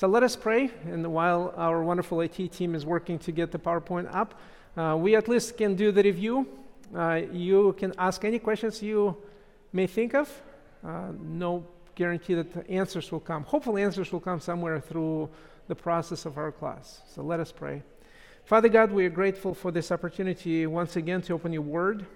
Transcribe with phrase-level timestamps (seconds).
[0.00, 0.70] So let us pray.
[0.86, 4.32] And while our wonderful IT team is working to get the PowerPoint up,
[4.74, 6.48] uh, we at least can do the review.
[6.96, 9.14] Uh, you can ask any questions you
[9.74, 10.42] may think of.
[10.82, 11.66] Uh, no
[11.96, 13.44] guarantee that answers will come.
[13.44, 15.28] Hopefully, answers will come somewhere through
[15.68, 17.02] the process of our class.
[17.14, 17.82] So let us pray.
[18.46, 22.06] Father God, we are grateful for this opportunity once again to open your word.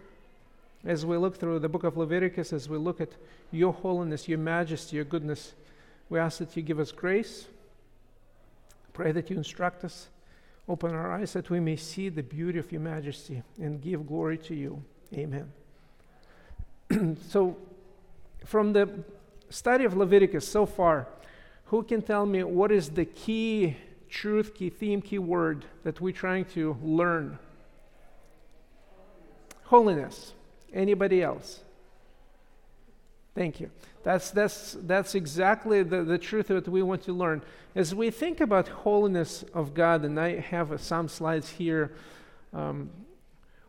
[0.87, 3.11] As we look through the book of Leviticus, as we look at
[3.51, 5.53] your holiness, your majesty, your goodness,
[6.09, 7.47] we ask that you give us grace.
[8.95, 10.09] Pray that you instruct us,
[10.69, 14.39] open our eyes that we may see the beauty of your majesty and give glory
[14.39, 14.83] to you.
[15.13, 15.53] Amen.
[17.29, 17.57] so,
[18.45, 18.89] from the
[19.51, 21.09] study of Leviticus so far,
[21.67, 23.77] who can tell me what is the key
[24.09, 27.39] truth, key theme, key word that we're trying to learn?
[29.65, 30.33] Holiness.
[30.73, 31.61] Anybody else?
[33.35, 33.71] Thank you.
[34.05, 37.43] That's, that's, that's exactly the, the truth that we want to learn.
[37.75, 41.93] As we think about holiness of God, and I have some slides here,
[42.53, 42.91] um,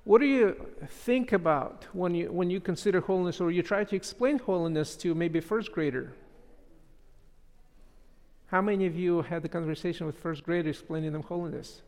[0.04, 0.56] what do you
[0.88, 5.16] think about when you, when you consider holiness or you try to explain holiness to
[5.16, 6.14] maybe first grader?
[8.48, 11.82] How many of you had the conversation with first grader explaining them holiness?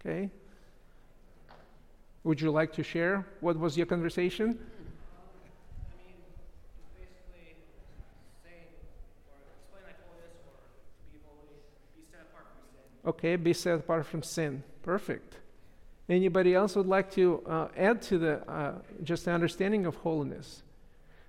[0.00, 0.28] Okay.
[2.24, 3.24] Would you like to share?
[3.40, 4.58] What was your conversation?
[13.06, 14.62] Okay, be set apart from sin.
[14.82, 15.36] Perfect.
[16.08, 20.62] Anybody else would like to uh, add to the uh, just the understanding of holiness?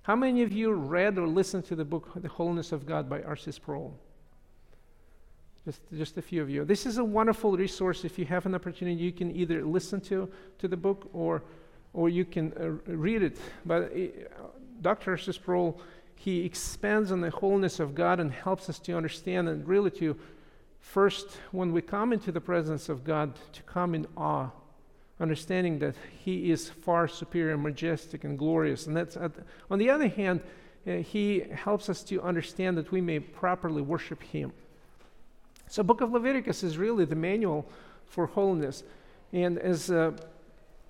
[0.04, 3.22] How many of you read or listened to the book The Holiness of God by
[3.24, 3.52] R.C.
[3.52, 3.94] Sproul?
[5.66, 6.64] Just, just a few of you.
[6.64, 8.06] This is a wonderful resource.
[8.06, 11.44] If you have an opportunity, you can either listen to, to the book or,
[11.94, 13.38] or you can uh, read it.
[13.66, 14.44] But uh,
[14.82, 15.12] Dr.
[15.12, 15.34] R.C.
[15.34, 15.82] Sproul,
[16.16, 20.18] he expands on the holiness of God and helps us to understand and really to
[20.80, 24.50] first, when we come into the presence of God, to come in awe
[25.20, 28.88] understanding that He is far superior, majestic, and glorious.
[28.88, 29.32] And that's at,
[29.70, 30.42] on the other hand,
[30.86, 34.54] uh, He helps us to understand that we may properly worship Him.
[35.68, 37.68] So, Book of Leviticus is really the manual
[38.06, 38.84] for holiness.
[39.34, 40.12] And as uh,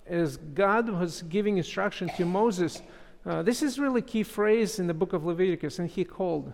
[0.06, 2.80] as God was giving instruction to Moses,
[3.26, 6.52] uh, this is really key phrase in the book of Leviticus, and he called.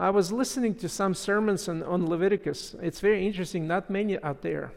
[0.00, 2.74] I was listening to some sermons on, on Leviticus.
[2.80, 4.72] It's very interesting, not many out there.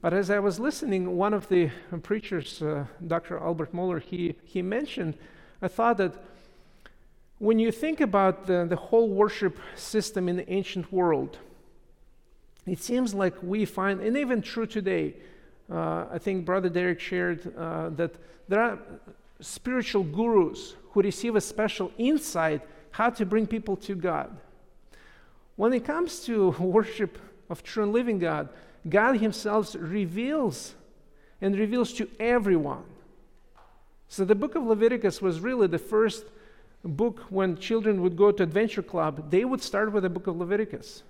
[0.00, 1.70] But as I was listening, one of the
[2.02, 3.36] preachers, uh, Dr.
[3.36, 5.18] Albert Mohler, he, he mentioned
[5.60, 6.14] a thought that
[7.36, 11.36] when you think about the, the whole worship system in the ancient world,
[12.66, 15.16] it seems like we find, and even true today,
[15.70, 18.14] uh, I think Brother Derek shared uh, that
[18.48, 18.78] there are
[19.40, 24.36] spiritual gurus who receive a special insight how to bring people to God.
[25.56, 27.18] When it comes to worship
[27.48, 28.48] of true and living God,
[28.88, 30.74] God Himself reveals
[31.40, 32.84] and reveals to everyone.
[34.08, 36.24] So the book of Leviticus was really the first
[36.84, 40.36] book when children would go to adventure club, they would start with the book of
[40.36, 41.02] Leviticus.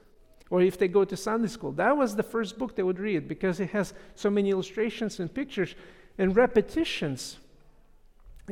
[0.50, 3.28] Or if they go to Sunday school, that was the first book they would read
[3.28, 5.76] because it has so many illustrations and pictures
[6.18, 7.38] and repetitions.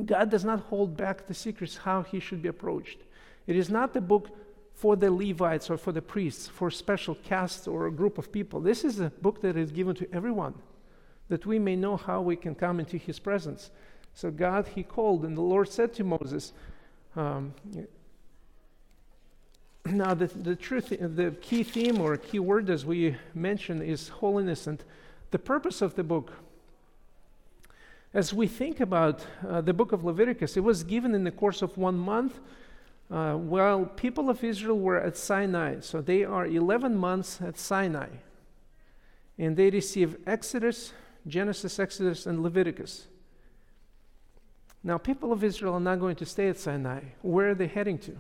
[0.07, 2.99] God does not hold back the secrets how he should be approached.
[3.49, 4.29] It is not the book
[4.75, 8.61] for the Levites or for the priests, for special caste or a group of people.
[8.61, 10.55] This is a book that is given to everyone,
[11.31, 13.71] that we may know how we can come into his presence.
[14.15, 16.53] So God, he called, and the Lord said to Moses,
[17.17, 17.55] um,
[19.87, 24.67] now the, the truth, the key theme or key word as we mentioned is holiness
[24.67, 24.85] and
[25.31, 26.33] the purpose of the book.
[28.13, 31.63] As we think about uh, the book of Leviticus, it was given in the course
[31.63, 32.39] of one month
[33.11, 35.81] uh, while people of Israel were at Sinai.
[35.81, 38.09] So they are 11 months at Sinai.
[39.39, 40.93] And they receive Exodus,
[41.27, 43.07] Genesis, Exodus, and Leviticus.
[44.83, 47.01] Now, people of Israel are not going to stay at Sinai.
[47.23, 48.17] Where are they heading to?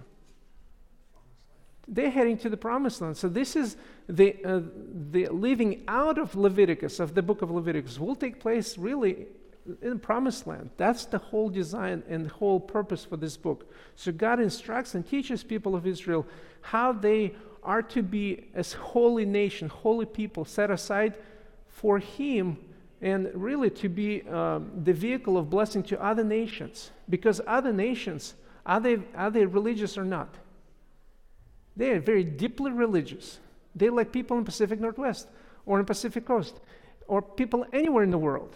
[1.86, 3.16] They're heading to the promised land.
[3.16, 3.76] So, this is
[4.08, 4.60] the, uh,
[5.10, 9.26] the leaving out of Leviticus, of the book of Leviticus, will take place really
[9.82, 10.70] in the promised land.
[10.76, 13.72] That's the whole design and the whole purpose for this book.
[13.96, 16.26] So God instructs and teaches people of Israel
[16.60, 21.14] how they are to be as holy nation, holy people set aside
[21.68, 22.56] for Him
[23.00, 26.90] and really to be um, the vehicle of blessing to other nations.
[27.08, 28.34] Because other nations,
[28.66, 30.34] are they, are they religious or not?
[31.76, 33.38] They are very deeply religious.
[33.74, 35.28] They're like people in Pacific Northwest
[35.64, 36.58] or in Pacific Coast
[37.06, 38.54] or people anywhere in the world.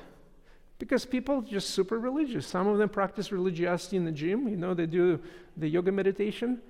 [0.82, 2.44] Because people are just super religious.
[2.44, 4.48] Some of them practice religiosity in the gym.
[4.48, 5.20] You know, they do
[5.56, 6.60] the yoga meditation.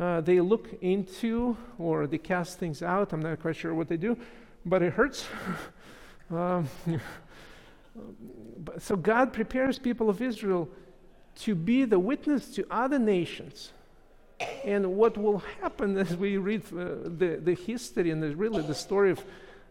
[0.00, 3.12] uh, they look into or they cast things out.
[3.12, 4.16] I'm not quite sure what they do,
[4.64, 5.26] but it hurts.
[6.30, 6.68] um,
[8.78, 10.68] so God prepares people of Israel
[11.40, 13.72] to be the witness to other nations.
[14.64, 18.76] And what will happen as we read uh, the, the history and the, really the
[18.76, 19.24] story of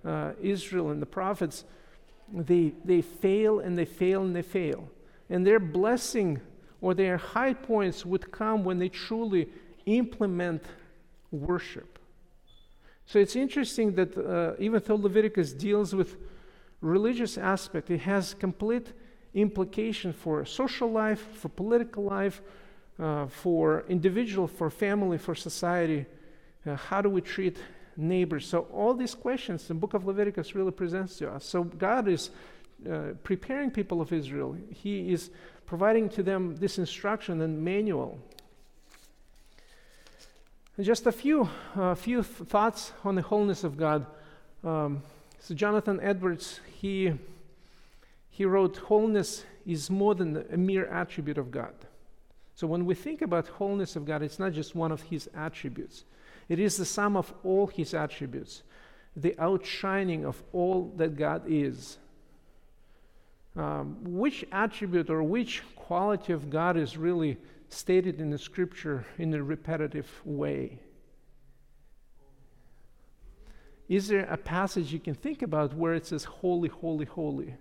[0.03, 1.63] uh, Israel and the prophets,
[2.31, 4.89] they, they fail and they fail and they fail.
[5.29, 6.39] And their blessing
[6.81, 9.49] or their high points would come when they truly
[9.85, 10.63] implement
[11.31, 11.99] worship.
[13.05, 16.17] So it's interesting that uh, even though Leviticus deals with
[16.81, 18.93] religious aspect, it has complete
[19.33, 22.41] implication for social life, for political life,
[22.99, 26.05] uh, for individual, for family, for society.
[26.65, 27.57] Uh, how do we treat
[27.97, 28.47] neighbors?
[28.47, 31.45] So all these questions the book of Leviticus really presents to us.
[31.45, 32.29] So God is
[32.89, 34.57] uh, preparing people of Israel.
[34.71, 35.31] He is
[35.65, 38.19] providing to them this instruction and manual.
[40.77, 44.05] And just a few, uh, few thoughts on the wholeness of God.
[44.63, 45.03] Um,
[45.39, 47.13] so Jonathan Edwards, he,
[48.29, 51.73] he wrote, Wholeness is more than a mere attribute of God.
[52.55, 56.03] So when we think about wholeness of God, it's not just one of his attributes.
[56.47, 58.63] It is the sum of all his attributes,
[59.15, 61.97] the outshining of all that God is.
[63.55, 67.37] Um, which attribute or which quality of God is really
[67.69, 70.79] stated in the scripture in a repetitive way?
[73.87, 77.55] Is there a passage you can think about where it says, Holy, holy, holy?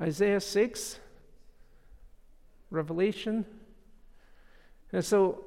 [0.00, 0.98] Isaiah 6,
[2.70, 3.44] Revelation.
[4.92, 5.44] And so,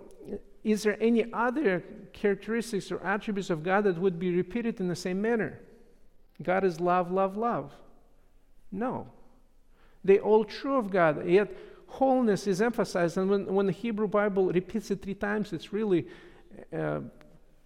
[0.65, 4.95] is there any other characteristics or attributes of God that would be repeated in the
[4.95, 5.59] same manner?
[6.41, 7.71] God is love, love, love.
[8.71, 9.07] No.
[10.03, 13.17] They all true of God, yet wholeness is emphasized.
[13.17, 16.07] And when, when the Hebrew Bible repeats it three times, it's really
[16.75, 17.01] uh,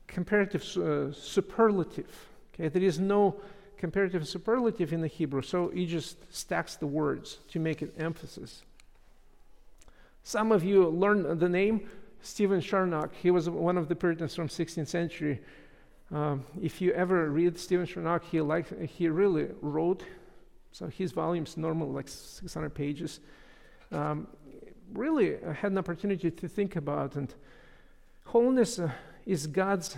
[0.06, 2.28] comparative uh, superlative.
[2.54, 3.40] Okay, there is no
[3.78, 8.64] comparative superlative in the Hebrew, so he just stacks the words to make an emphasis.
[10.24, 11.88] Some of you learned the name
[12.22, 13.14] Stephen Charnock.
[13.16, 15.42] He was one of the Puritans from 16th century.
[16.12, 20.04] Um, if you ever read Stephen Charnock, he liked, he really wrote.
[20.72, 23.20] So his volumes normally like 600 pages.
[23.92, 24.28] Um,
[24.94, 27.34] really, had an opportunity to think about and
[28.26, 28.80] holiness.
[28.80, 28.92] Uh,
[29.30, 29.96] is God's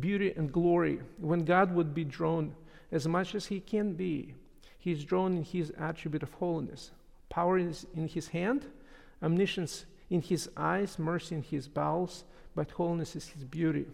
[0.00, 0.98] beauty and glory.
[1.18, 2.56] When God would be drawn
[2.90, 4.34] as much as He can be,
[4.78, 6.90] He's drawn in His attribute of holiness.
[7.28, 8.66] Power is in His hand,
[9.22, 12.24] omniscience in His eyes, mercy in His bowels,
[12.54, 13.86] but holiness is His beauty.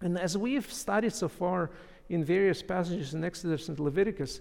[0.00, 1.70] And as we've studied so far
[2.08, 4.40] in various passages in Exodus and Leviticus,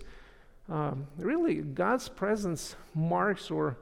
[0.69, 3.77] um, really God's presence marks or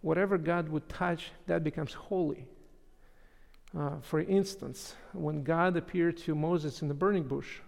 [0.00, 2.46] whatever God would touch, that becomes holy.
[3.76, 7.58] Uh, for instance, when God appeared to Moses in the burning bush,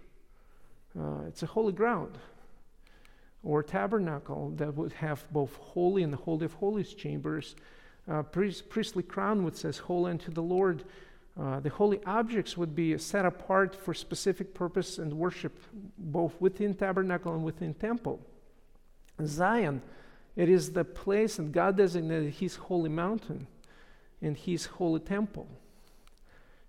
[0.99, 2.17] uh, it's a holy ground.
[3.43, 7.55] Or tabernacle that would have both holy and the Holy of Holies chambers.
[8.09, 10.83] Uh, priest, priestly crown would says, Holy unto the Lord.
[11.39, 15.57] Uh, the holy objects would be set apart for specific purpose and worship,
[15.97, 18.19] both within tabernacle and within temple.
[19.25, 19.81] Zion,
[20.35, 23.47] it is the place that God designated His holy mountain
[24.21, 25.47] and His holy temple.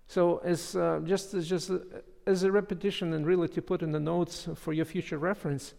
[0.07, 1.79] So, as uh, just as just uh,
[2.25, 5.73] as a repetition, and really to put in the notes for your future reference,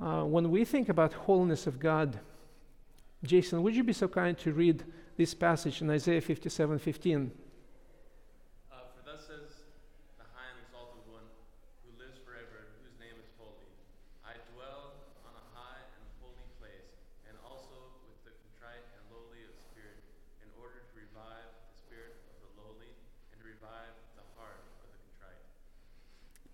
[0.00, 2.18] uh, when we think about holiness of God,
[3.24, 4.84] Jason, would you be so kind to read
[5.16, 7.30] this passage in Isaiah 57, 15?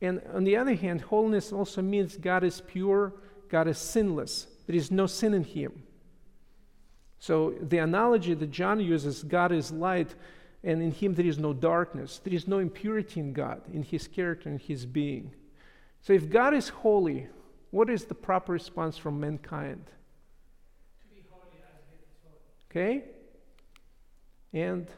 [0.00, 3.12] And on the other hand, holiness also means God is pure,
[3.48, 4.46] God is sinless.
[4.66, 5.82] There is no sin in him.
[7.18, 10.14] So the analogy that John uses God is light,
[10.64, 12.20] and in him there is no darkness.
[12.24, 15.32] There is no impurity in God, in his character and his being.
[16.00, 17.26] So if God is holy,
[17.70, 19.84] what is the proper response from mankind?
[21.00, 22.40] To be holy as he is holy.
[22.70, 23.04] Okay?
[24.52, 24.88] And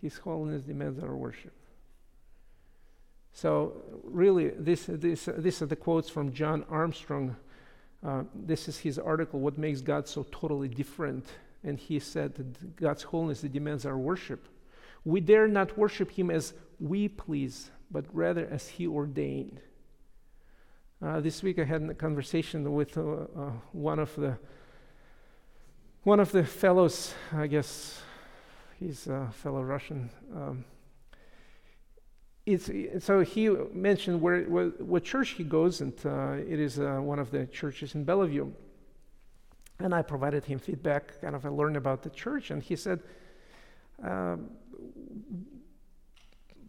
[0.00, 1.52] His holiness demands our worship.
[3.32, 7.36] So, really, this, this, these are the quotes from John Armstrong.
[8.04, 11.26] Uh, this is his article, What Makes God So Totally Different.
[11.64, 14.48] And he said that God's holiness demands our worship.
[15.04, 19.60] We dare not worship Him as we please, but rather as He ordained.
[21.00, 24.38] Uh, this week I had a conversation with uh, uh, one of the
[26.04, 28.02] one of the fellows, I guess
[28.80, 30.10] he's a fellow Russian.
[30.34, 30.64] Um,
[32.44, 32.68] it's,
[33.04, 37.18] so he mentioned where, where, what church he goes, and uh, it is uh, one
[37.18, 38.50] of the churches in Bellevue.
[39.78, 43.00] And I provided him feedback, kind of I learned about the church, and he said,
[44.02, 44.50] um,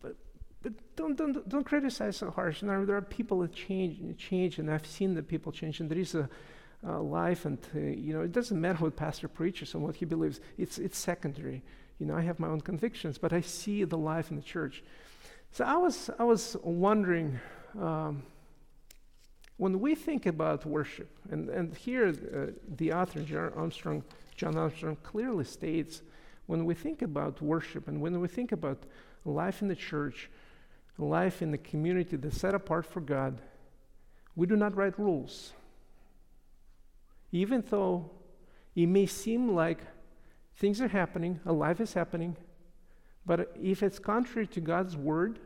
[0.02, 0.16] but,
[0.62, 2.62] but don't, don't, don't criticize so harsh.
[2.62, 5.98] Now, there are people that change, change, and I've seen the people change, and there
[5.98, 6.30] is a,
[6.86, 10.06] a life, and uh, you know, it doesn't matter what pastor preaches and what he
[10.06, 10.40] believes.
[10.58, 11.64] It's, it's secondary.
[11.98, 14.84] You know, I have my own convictions, but I see the life in the church.
[15.54, 17.40] So I was, I was wondering
[17.80, 18.24] um,
[19.58, 24.04] when we think about worship, and, and here uh, the author, John Armstrong,
[24.36, 26.02] John Armstrong, clearly states
[26.48, 28.82] when we think about worship and when we think about
[29.26, 30.28] life in the church,
[30.98, 33.40] life in the community that's set apart for God,
[34.36, 35.54] we do not write rules.
[37.32, 38.10] Even though
[38.76, 39.82] it may seem like
[40.56, 42.38] things are happening, a life is happening,
[43.26, 45.40] but if it's contrary to God's word,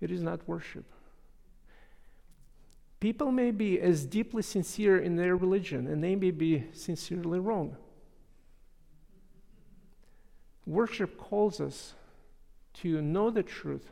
[0.00, 0.84] it is not worship.
[3.00, 7.76] People may be as deeply sincere in their religion, and they may be sincerely wrong.
[10.66, 11.94] Worship calls us
[12.74, 13.90] to know the truth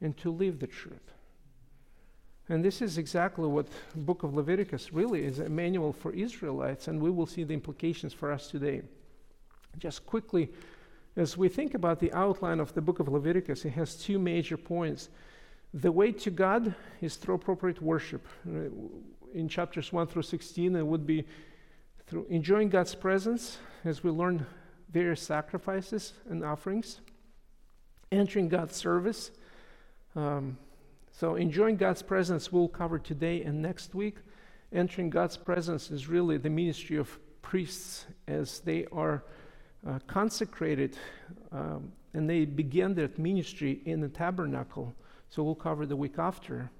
[0.00, 1.12] and to live the truth.
[2.48, 7.00] And this is exactly what book of Leviticus really is a manual for Israelites, and
[7.00, 8.82] we will see the implications for us today.
[9.78, 10.50] Just quickly,
[11.16, 14.56] as we think about the outline of the book of Leviticus, it has two major
[14.56, 15.10] points.
[15.74, 18.26] The way to God is through appropriate worship.
[18.44, 21.24] In chapters 1 through 16, it would be
[22.06, 24.46] through enjoying God's presence as we learn
[24.90, 27.00] various sacrifices and offerings,
[28.10, 29.30] entering God's service.
[30.14, 30.58] Um,
[31.10, 34.16] so, enjoying God's presence we'll cover today and next week.
[34.72, 39.24] Entering God's presence is really the ministry of priests as they are
[39.86, 40.96] uh, consecrated
[41.50, 44.94] um, and they began their ministry in the tabernacle.
[45.28, 46.70] So we'll cover the week after.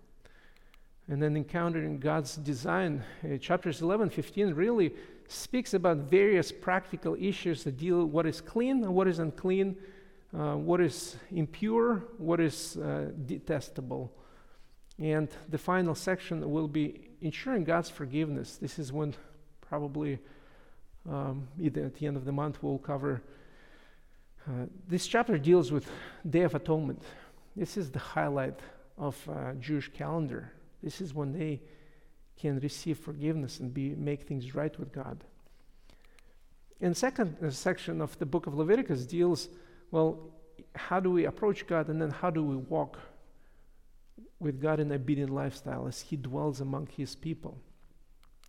[1.09, 3.03] And then encountering God's design.
[3.25, 4.93] Uh, chapters 11, 15 really
[5.27, 9.77] speaks about various practical issues that deal what is clean and what is unclean,
[10.39, 14.13] uh, what is impure, what is uh, detestable.
[14.99, 18.57] And the final section will be ensuring God's forgiveness.
[18.59, 19.15] This is when
[19.61, 20.19] probably
[21.09, 23.23] um, either at the end of the month, we'll cover.
[24.47, 25.89] Uh, this chapter deals with
[26.29, 27.03] Day of Atonement.
[27.57, 28.61] This is the highlight
[28.99, 30.53] of uh, Jewish calendar.
[30.83, 31.61] This is when they
[32.37, 35.25] can receive forgiveness and be make things right with God.
[36.81, 39.49] And second uh, section of the book of Leviticus deals,
[39.91, 40.19] well,
[40.75, 42.99] how do we approach God, and then how do we walk
[44.43, 47.57] with God in obedient lifestyle as He dwells among His people.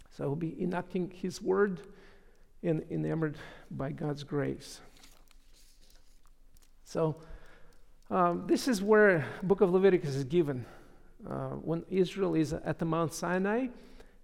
[0.10, 1.82] So we'll be enacting His word
[2.64, 3.38] enamored
[3.70, 4.80] by God's grace.
[6.86, 7.16] So,
[8.10, 10.66] um, this is where book of Leviticus is given.
[11.28, 13.68] Uh, when Israel is at the Mount Sinai,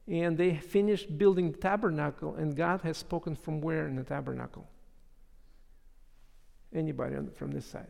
[0.08, 4.67] and they finished building the tabernacle, and God has spoken from where in the tabernacle?
[6.74, 7.88] Anybody on, from this side?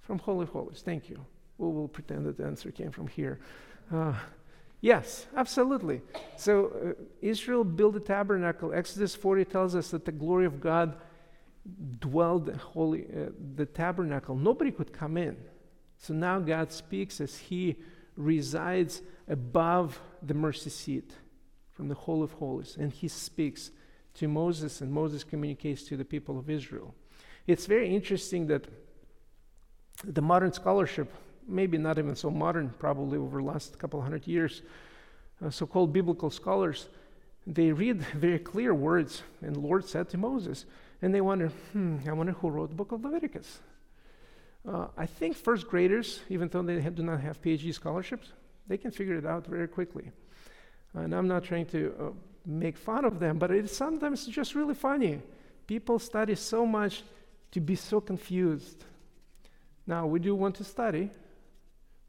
[0.00, 1.18] From Holy Holies, thank you.
[1.58, 3.40] We will pretend that the answer came from here.
[3.92, 4.14] Uh,
[4.80, 6.02] Yes, absolutely.
[6.36, 8.72] So uh, Israel built a tabernacle.
[8.72, 10.96] Exodus 40 tells us that the glory of God
[11.98, 14.36] dwelled holy uh, the tabernacle.
[14.36, 15.36] Nobody could come in.
[15.98, 17.76] So now God speaks as he
[18.16, 21.12] resides above the mercy seat
[21.70, 23.70] from the Holy of Holies and he speaks
[24.14, 26.94] to Moses and Moses communicates to the people of Israel.
[27.46, 28.66] It's very interesting that
[30.04, 31.12] the modern scholarship
[31.48, 34.62] maybe not even so modern, probably over the last couple hundred years,
[35.44, 36.88] uh, so called biblical scholars,
[37.46, 40.66] they read very clear words, and Lord said to Moses,
[41.00, 43.60] and they wonder, hmm, I wonder who wrote the book of Leviticus.
[44.68, 48.32] Uh, I think first graders, even though they have, do not have PhD scholarships,
[48.66, 50.10] they can figure it out very quickly.
[50.94, 52.10] And I'm not trying to uh,
[52.44, 55.20] make fun of them, but it's sometimes just really funny.
[55.66, 57.02] People study so much
[57.52, 58.84] to be so confused.
[59.86, 61.10] Now, we do want to study,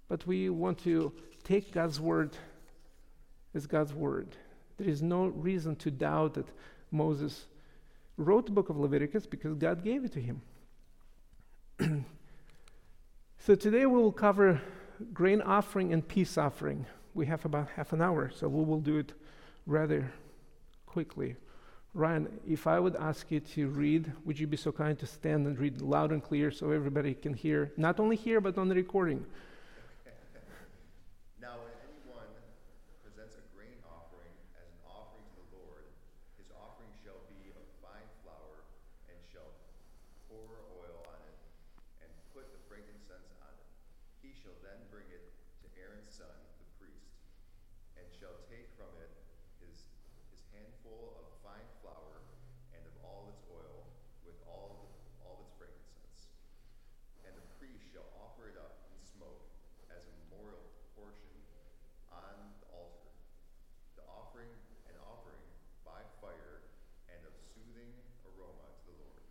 [0.10, 1.14] but we want to
[1.44, 2.36] take God's word
[3.56, 4.36] as God's word.
[4.78, 6.48] There is no reason to doubt that
[6.92, 7.46] Moses
[8.18, 10.42] wrote the book of Leviticus because God gave it to him.
[13.40, 14.62] so today we will cover
[15.14, 16.86] grain offering and peace offering.
[17.14, 19.14] We have about half an hour, so we will do it
[19.66, 20.12] rather
[20.86, 21.36] quickly.
[21.94, 25.48] Ryan, if I would ask you to read, would you be so kind to stand
[25.48, 28.76] and read loud and clear so everybody can hear, not only here, but on the
[28.76, 29.26] recording?
[50.90, 52.26] full of fine flour
[52.74, 53.86] and of all its oil,
[54.26, 54.90] with all,
[55.22, 56.34] all its frankincense.
[57.30, 59.46] And the priest shall offer it up in smoke
[59.94, 60.66] as a memorial
[60.98, 61.30] portion
[62.10, 63.14] on the altar.
[64.02, 64.50] The offering,
[64.90, 65.46] an offering
[65.86, 66.66] by fire
[67.14, 67.94] and of soothing
[68.26, 69.26] aroma to the Lord.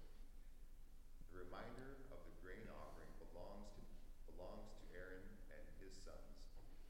[1.35, 3.83] The reminder of the grain offering belongs to,
[4.31, 6.39] belongs to Aaron and his sons,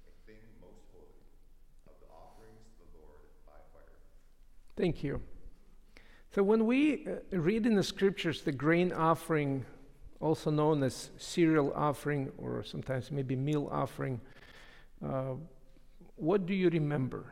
[0.04, 1.24] a thing most holy.
[1.88, 2.68] Of the offerings
[4.78, 5.20] Thank you.
[6.32, 9.66] So, when we uh, read in the scriptures the grain offering,
[10.20, 14.20] also known as cereal offering or sometimes maybe meal offering,
[15.04, 15.34] uh,
[16.14, 17.26] what do you remember?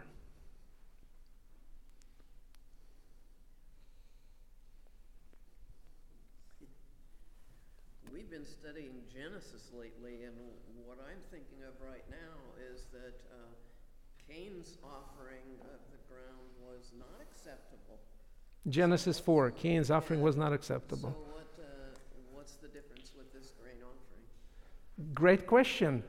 [8.13, 10.35] We've been studying Genesis lately, and
[10.85, 12.43] what I'm thinking of right now
[12.75, 13.55] is that uh,
[14.27, 15.86] Cain's offering was
[16.99, 17.99] not acceptable.
[18.69, 21.11] Genesis 4, Cain's offering was not acceptable.
[21.11, 21.65] So what, uh,
[22.33, 25.15] what's the difference with this grain offering?
[25.15, 26.03] Great question.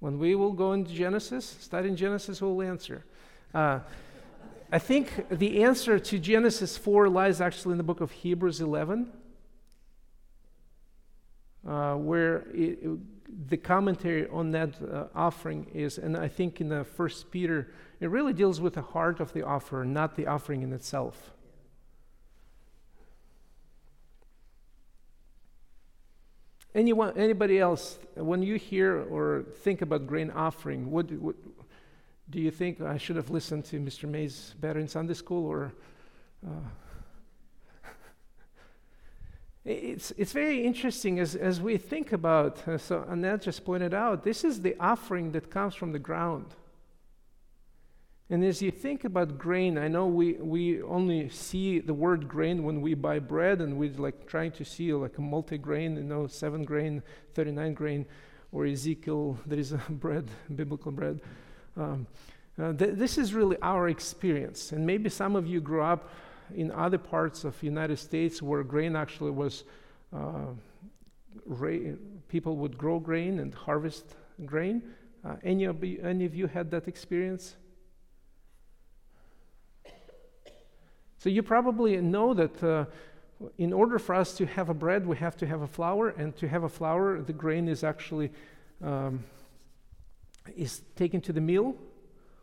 [0.00, 3.04] When we will go into Genesis, studying Genesis, we'll answer.
[3.54, 3.80] Uh,
[4.70, 9.12] I think the answer to Genesis 4 lies actually in the book of Hebrews 11,
[11.66, 12.98] uh, where it, it,
[13.48, 18.10] the commentary on that uh, offering is, and I think in the First Peter, it
[18.10, 21.32] really deals with the heart of the offer, not the offering in itself.
[26.74, 31.36] Anyone, anybody else, when you hear or think about grain offering, what, what
[32.30, 34.08] do you think I should have listened to Mr.
[34.08, 35.72] Mays better in Sunday school or?
[36.44, 36.50] Uh,
[39.64, 44.22] it's, it's very interesting as, as we think about, uh, so Annette just pointed out,
[44.22, 46.54] this is the offering that comes from the ground.
[48.28, 52.64] And as you think about grain, I know we, we only see the word grain
[52.64, 56.26] when we buy bread and we're like trying to see like a multi-grain, you know,
[56.26, 57.02] seven grain,
[57.34, 58.06] 39 grain,
[58.52, 61.20] or Ezekiel, there is a bread, biblical bread.
[61.76, 62.06] Um,
[62.60, 64.72] uh, th- this is really our experience.
[64.72, 66.10] And maybe some of you grew up
[66.54, 69.64] in other parts of United States where grain actually was,
[70.16, 70.46] uh,
[72.28, 74.82] people would grow grain and harvest grain.
[75.24, 77.56] Uh, any, of you, any of you had that experience?
[81.18, 82.84] So you probably know that uh,
[83.58, 86.36] in order for us to have a bread, we have to have a flour, and
[86.36, 88.30] to have a flour, the grain is actually
[88.82, 89.24] um,
[90.56, 91.76] is taken to the mill,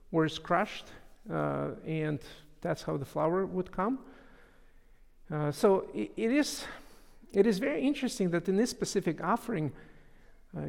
[0.10, 0.86] where it's crushed,
[1.32, 2.20] uh, and
[2.62, 4.00] that's how the flour would come.
[5.32, 6.66] Uh, so it, it is
[7.34, 9.72] it is very interesting that in this specific offering,
[10.58, 10.62] uh,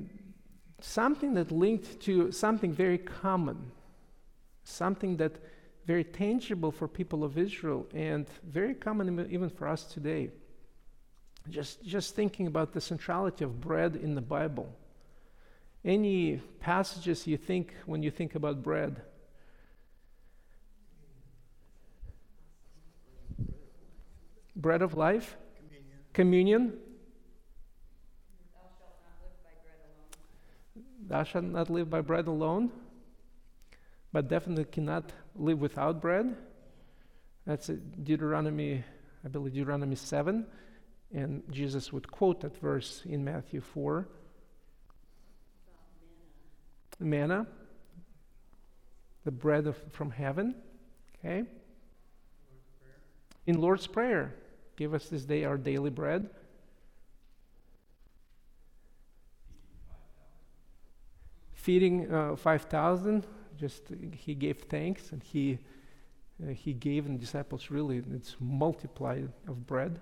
[0.80, 3.72] something that linked to something very common,
[4.62, 5.32] something that
[5.86, 10.30] very tangible for people of Israel and very common even for us today.
[11.50, 14.72] Just, just thinking about the centrality of bread in the Bible.
[15.84, 19.02] Any passages you think when you think about bread?
[24.54, 25.36] Bread of life?
[25.56, 25.98] Communion.
[26.12, 26.78] Communion.
[31.08, 32.70] Thou shalt not live by bread alone,
[34.12, 36.36] but definitely cannot live without bread.
[37.46, 38.84] That's Deuteronomy,
[39.24, 40.46] I believe Deuteronomy 7,
[41.12, 44.08] and Jesus would quote that verse in Matthew 4.
[47.00, 47.46] Manna,
[49.24, 50.54] the bread of, from heaven.
[51.18, 51.44] Okay?
[53.46, 54.34] In Lord's Prayer,
[54.76, 56.30] Give us this day our daily bread.
[61.52, 63.24] Feeding uh, 5,000,
[63.56, 63.82] just
[64.16, 65.58] he gave thanks and he,
[66.42, 70.00] uh, he gave, the disciples really, it's multiplied of bread.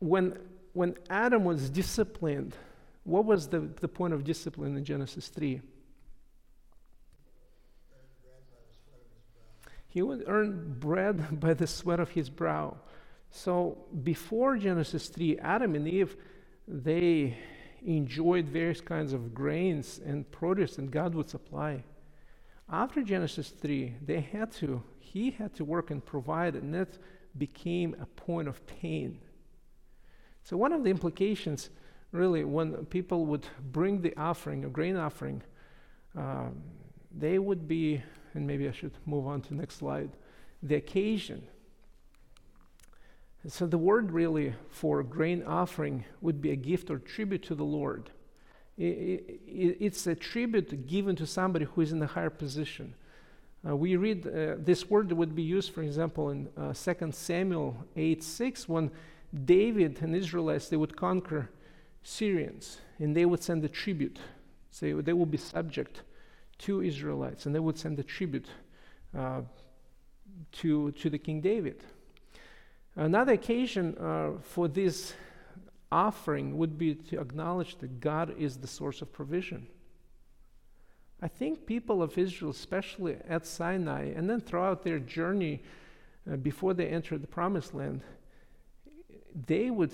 [0.00, 0.38] When,
[0.74, 2.54] when Adam was disciplined,
[3.04, 5.62] what was the, the point of discipline in Genesis 3?
[9.86, 12.76] He would earn bread by the sweat of his brow.
[13.36, 16.16] So before Genesis 3, Adam and Eve,
[16.68, 17.36] they
[17.84, 21.82] enjoyed various kinds of grains and produce, and God would supply.
[22.70, 26.96] After Genesis 3, they had to, he had to work and provide, and that
[27.36, 29.18] became a point of pain.
[30.44, 31.70] So, one of the implications,
[32.12, 35.42] really, when people would bring the offering, a grain offering,
[36.16, 36.62] um,
[37.10, 38.00] they would be,
[38.32, 40.10] and maybe I should move on to next slide,
[40.62, 41.48] the occasion.
[43.46, 47.64] So, the word really for grain offering would be a gift or tribute to the
[47.64, 48.10] Lord.
[48.78, 52.94] It, it, it's a tribute given to somebody who is in a higher position.
[53.66, 57.76] Uh, we read uh, this word would be used, for example, in uh, 2 Samuel
[57.96, 58.90] 8 6, when
[59.44, 61.50] David and Israelites they would conquer
[62.02, 64.18] Syrians and they would send a tribute.
[64.70, 66.02] So they would be subject
[66.58, 68.46] to Israelites and they would send a tribute
[69.16, 69.42] uh,
[70.52, 71.82] to, to the King David.
[72.96, 75.14] Another occasion uh, for this
[75.90, 79.66] offering would be to acknowledge that God is the source of provision.
[81.20, 85.62] I think people of Israel, especially at Sinai, and then throughout their journey
[86.30, 88.02] uh, before they entered the promised land,
[89.46, 89.92] they would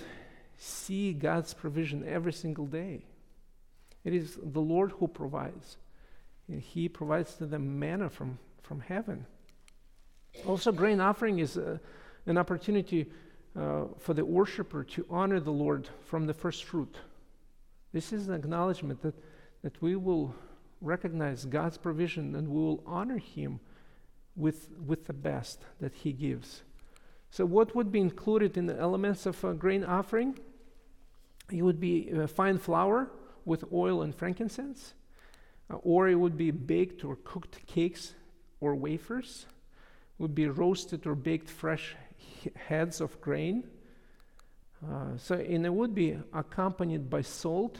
[0.56, 3.04] see God's provision every single day.
[4.04, 5.76] It is the Lord who provides.
[6.48, 9.26] And he provides to them manna from, from heaven.
[10.46, 11.78] Also, grain offering is uh,
[12.26, 13.06] an opportunity
[13.58, 16.96] uh, for the worshiper to honor the Lord from the first fruit.
[17.92, 19.14] This is an acknowledgement that,
[19.62, 20.34] that we will
[20.80, 23.60] recognize God's provision and we will honor Him
[24.36, 26.62] with, with the best that He gives.
[27.30, 30.38] So, what would be included in the elements of a grain offering?
[31.50, 33.10] It would be fine flour
[33.44, 34.94] with oil and frankincense,
[35.68, 38.14] uh, or it would be baked or cooked cakes
[38.60, 39.46] or wafers.
[40.18, 41.96] It would be roasted or baked fresh
[42.56, 43.64] heads of grain.
[44.86, 47.78] Uh, so, and it would be accompanied by salt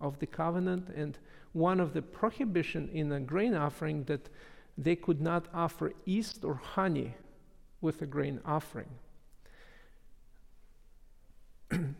[0.00, 1.18] of the covenant and
[1.52, 4.28] one of the prohibition in a grain offering that
[4.78, 7.14] they could not offer yeast or honey
[7.80, 8.88] with a grain offering.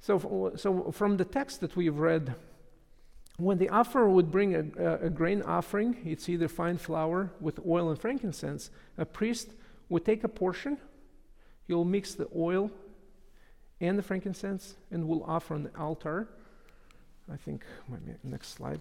[0.00, 2.34] so, so from the text that we've read,
[3.38, 7.60] when the offerer would bring a, a, a, grain offering, it's either fine flour with
[7.66, 9.50] oil and frankincense, a priest
[9.88, 10.78] would take a portion,
[11.66, 12.70] he'll mix the oil
[13.80, 16.28] and the frankincense, and we'll offer on the altar.
[17.32, 17.64] I think,
[18.22, 18.80] next slide.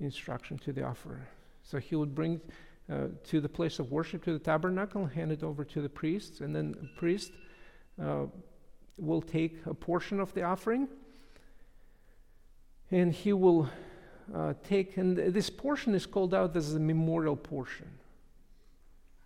[0.00, 1.28] Instruction to the offerer.
[1.62, 2.40] So he would bring
[2.90, 6.40] uh, to the place of worship, to the tabernacle, hand it over to the priests,
[6.40, 7.30] and then the priest
[8.02, 8.24] uh,
[8.98, 10.88] will take a portion of the offering,
[12.90, 13.68] and he will
[14.34, 17.88] uh, take, and this portion is called out as a memorial portion.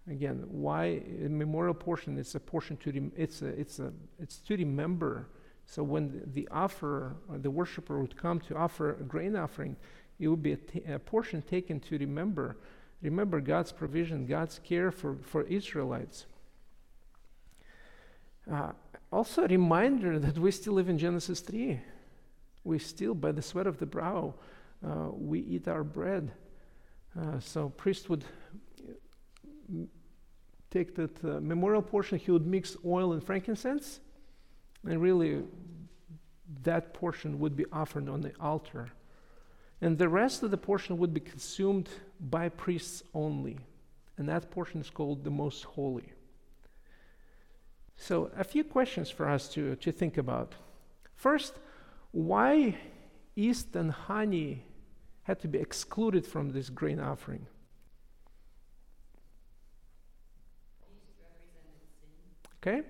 [0.09, 2.19] Again, why a memorial portion?
[2.19, 5.29] It's a portion to rem- it's a, it's a it's to remember
[5.67, 9.77] so when the offerer, or the worshiper would come to offer a grain offering,
[10.19, 12.57] it would be a, t- a portion taken to remember,
[13.03, 16.27] remember God's provision, God's care for, for Israelites.
[18.51, 18.73] Uh,
[19.11, 21.81] also, a reminder that we still live in Genesis 3.
[22.65, 24.35] We still, by the sweat of the brow,
[24.85, 26.33] uh, we eat our bread.
[27.19, 28.25] Uh, so, priest would
[30.71, 34.01] take that uh, memorial portion, he would mix oil and frankincense,
[34.85, 35.43] and really,
[36.63, 38.91] that portion would be offered on the altar.
[39.81, 41.89] And the rest of the portion would be consumed
[42.21, 43.59] by priests only.
[44.17, 46.13] And that portion is called the most holy.
[47.97, 50.55] So, a few questions for us to, to think about.
[51.15, 51.55] First,
[52.11, 52.77] why
[53.35, 54.63] yeast and honey
[55.25, 57.47] had to be excluded from this grain offering?
[62.63, 62.81] Okay?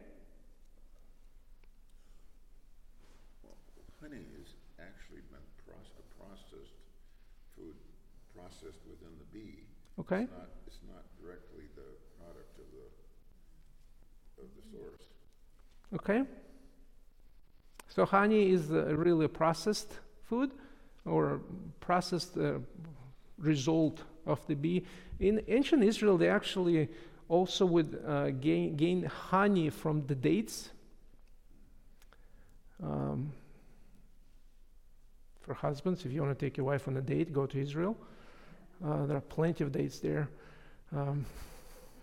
[3.42, 3.56] Well,
[4.00, 6.78] honey is actually proce- processed
[7.56, 7.74] food
[8.36, 9.64] processed within the bee.
[9.98, 10.22] Okay.
[10.22, 15.02] It's not, it's not directly the product of the, of the source.
[15.94, 16.22] Okay.
[17.88, 19.92] So honey is uh, really processed
[20.22, 20.50] food
[21.04, 21.40] or
[21.80, 22.54] processed uh,
[23.38, 24.84] result of the bee.
[25.20, 26.88] In ancient Israel, they actually
[27.28, 30.70] also would uh, gain, gain honey from the dates.
[32.82, 33.32] Um,
[35.40, 37.96] for husbands, if you want to take your wife on a date, go to Israel.
[38.84, 40.28] Uh, there are plenty of dates there.
[40.94, 41.24] Um,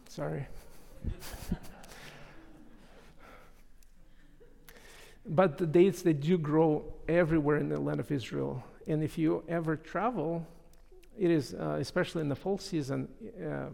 [0.07, 0.45] sorry.
[5.25, 8.63] but the dates they do grow everywhere in the land of Israel.
[8.87, 10.45] And if you ever travel
[11.17, 13.07] it is, uh, especially in the fall season,
[13.45, 13.69] uh,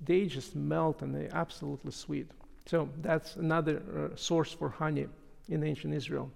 [0.00, 2.30] they just melt and they're absolutely sweet.
[2.66, 5.06] So that's another uh, source for honey
[5.48, 6.30] in ancient Israel.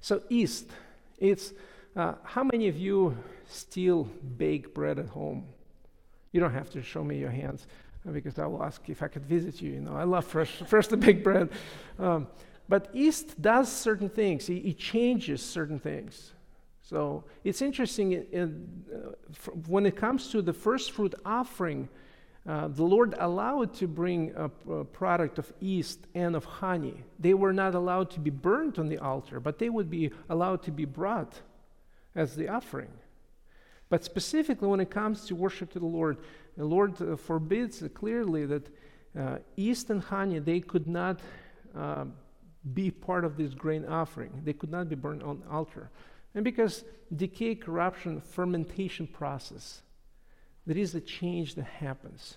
[0.00, 0.70] So yeast,
[1.18, 1.52] it's
[1.96, 3.16] uh, how many of you
[3.48, 4.04] still
[4.38, 5.46] bake bread at home?
[6.32, 7.66] You don't have to show me your hands
[8.06, 9.72] uh, because I will ask if I could visit you.
[9.72, 11.50] You know, I love fresh, fresh to bake bread.
[11.98, 12.28] Um,
[12.68, 14.48] but East does certain things.
[14.48, 16.32] It, it changes certain things.
[16.82, 21.88] So it's interesting in, in, uh, f- when it comes to the first fruit offering.
[22.48, 24.48] Uh, the Lord allowed to bring a,
[24.84, 27.02] product of yeast and of honey.
[27.18, 30.62] They were not allowed to be burnt on the altar, but they would be allowed
[30.62, 31.40] to be brought
[32.14, 32.92] as the offering.
[33.88, 36.18] But specifically, when it comes to worship to the Lord,
[36.56, 38.68] the Lord uh, forbids clearly that
[39.18, 41.18] uh, yeast and honey they could not
[41.76, 42.04] uh,
[42.74, 44.42] be part of this grain offering.
[44.44, 45.90] They could not be burned on altar,
[46.34, 49.82] and because decay, corruption, fermentation process
[50.66, 52.36] there is a change that happens.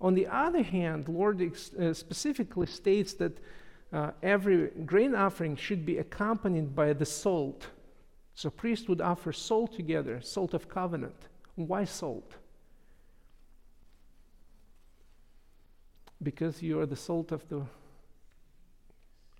[0.00, 3.38] On the other hand, Lord ex- uh, specifically states that
[3.92, 7.68] uh, every grain offering should be accompanied by the salt.
[8.34, 11.14] So priest would offer salt together, salt of covenant.
[11.54, 12.32] Why salt?
[16.22, 17.62] Because you are the salt of the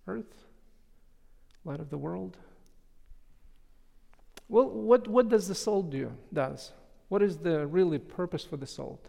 [0.06, 0.46] earth,
[1.64, 2.36] light of the world.
[4.48, 6.12] Well, what, what does the salt do?
[6.32, 6.72] Does
[7.08, 9.08] what is the really purpose for the salt?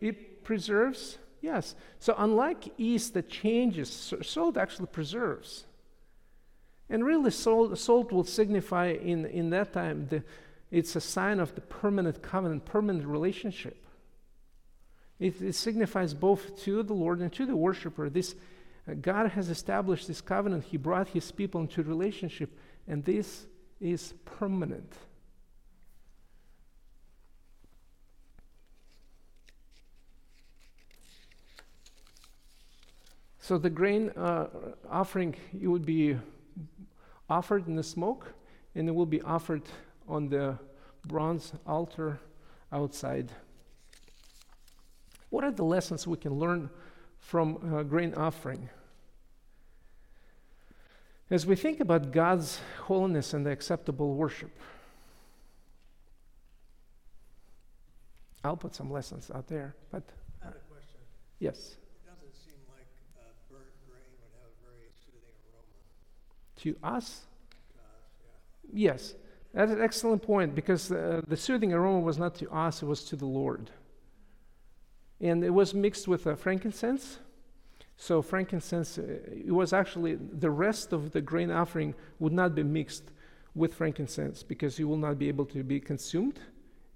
[0.00, 1.74] It preserves, yes.
[1.98, 5.64] So, unlike yeast that changes, salt actually preserves.
[6.90, 10.22] And really, salt, salt will signify in, in that time, the,
[10.70, 13.86] it's a sign of the permanent covenant, permanent relationship.
[15.18, 18.10] It, it signifies both to the Lord and to the worshiper.
[18.10, 18.34] This
[19.00, 20.64] God has established this covenant.
[20.64, 22.50] He brought His people into relationship,
[22.86, 23.46] and this
[23.80, 24.92] is permanent.
[33.40, 34.46] So the grain uh,
[34.90, 36.16] offering, it would be
[37.28, 38.32] offered in the smoke,
[38.74, 39.62] and it will be offered
[40.08, 40.58] on the
[41.06, 42.20] bronze altar
[42.72, 43.32] outside.
[45.30, 46.70] What are the lessons we can learn
[47.24, 48.68] from uh, grain offering?
[51.30, 54.52] As we think about God's holiness and the acceptable worship,
[58.44, 60.02] I'll put some lessons out there, but.
[60.42, 61.00] A question.
[61.38, 61.76] Yes.
[66.64, 67.22] to us?
[68.72, 69.14] Yes,
[69.52, 73.04] that's an excellent point because uh, the soothing aroma was not to us, it was
[73.04, 73.70] to the Lord.
[75.24, 77.18] And it was mixed with uh, frankincense.
[77.96, 79.04] So, frankincense, uh,
[79.46, 83.04] it was actually the rest of the grain offering would not be mixed
[83.54, 86.40] with frankincense because it will not be able to be consumed,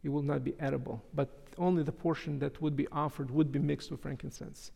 [0.04, 1.02] it will not be edible.
[1.14, 4.72] But only the portion that would be offered would be mixed with frankincense.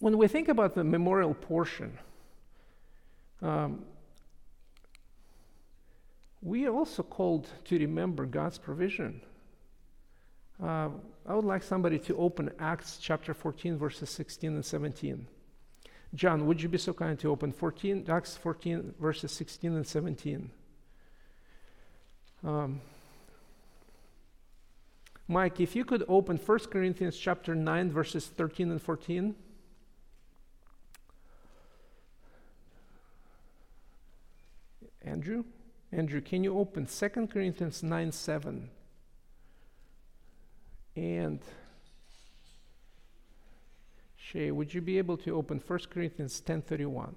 [0.00, 1.98] When we think about the memorial portion,
[3.40, 3.86] um,
[6.46, 9.20] we are also called to remember God's provision.
[10.62, 10.90] Uh,
[11.26, 15.26] I would like somebody to open Acts chapter 14, verses 16 and 17.
[16.14, 20.50] John, would you be so kind to open 14, Acts 14, verses 16 and 17?
[22.44, 22.80] Um,
[25.26, 29.34] Mike, if you could open 1 Corinthians chapter 9, verses 13 and 14.
[35.04, 35.42] Andrew?
[35.92, 38.70] Andrew, can you open 2 Corinthians 9 7?
[40.96, 41.40] And
[44.16, 47.14] Shay, would you be able to open 1 Corinthians 10 31?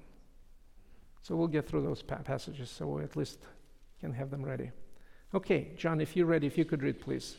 [1.22, 3.40] So we'll get through those pa- passages so we at least
[4.00, 4.72] can have them ready.
[5.34, 7.36] Okay, John, if you're ready, if you could read, please.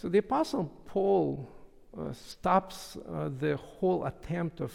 [0.00, 1.46] So the Apostle Paul
[1.94, 4.72] uh, stops uh, the whole attempt of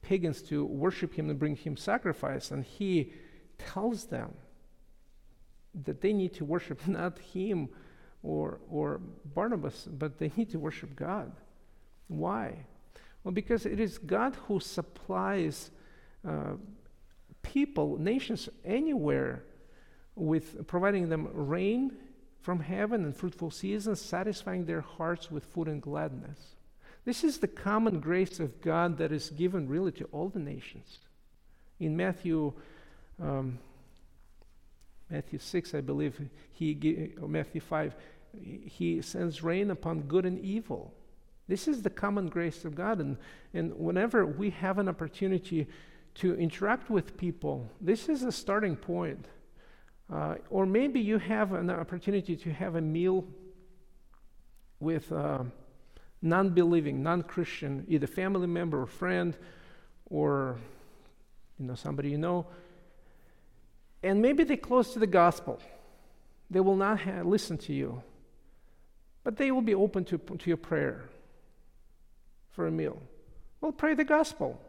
[0.00, 3.12] pagans to worship him and bring him sacrifice, and he
[3.58, 4.32] tells them
[5.74, 7.68] that they need to worship not him
[8.22, 9.00] or, or
[9.34, 11.32] Barnabas, but they need to worship God.
[12.06, 12.64] Why?
[13.24, 15.72] Well, because it is God who supplies
[16.24, 16.52] uh,
[17.42, 19.42] people, nations anywhere,
[20.14, 21.90] with providing them rain
[22.40, 26.54] from heaven and fruitful seasons, satisfying their hearts with food and gladness.
[27.04, 30.98] This is the common grace of God that is given really to all the nations.
[31.78, 32.52] In Matthew,
[33.22, 33.58] um,
[35.10, 36.20] Matthew 6, I believe,
[36.52, 37.94] he, or Matthew 5,
[38.42, 40.94] he sends rain upon good and evil.
[41.48, 43.00] This is the common grace of God.
[43.00, 43.16] And,
[43.52, 45.66] and whenever we have an opportunity
[46.16, 49.26] to interact with people, this is a starting point.
[50.12, 53.24] Uh, or maybe you have an opportunity to have a meal
[54.80, 55.46] with a
[56.22, 59.36] non believing, non Christian, either family member or friend,
[60.06, 60.58] or
[61.58, 62.46] you know, somebody you know.
[64.02, 65.60] And maybe they're close to the gospel.
[66.50, 68.02] They will not listen to you,
[69.22, 71.04] but they will be open to, to your prayer
[72.50, 73.00] for a meal.
[73.60, 74.60] Well, pray the gospel.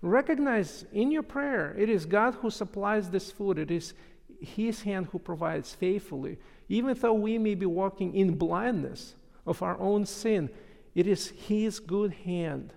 [0.00, 3.94] Recognize in your prayer, it is God who supplies this food, it is
[4.40, 6.38] His hand who provides faithfully.
[6.68, 9.14] Even though we may be walking in blindness
[9.46, 10.50] of our own sin,
[10.94, 12.72] it is His good hand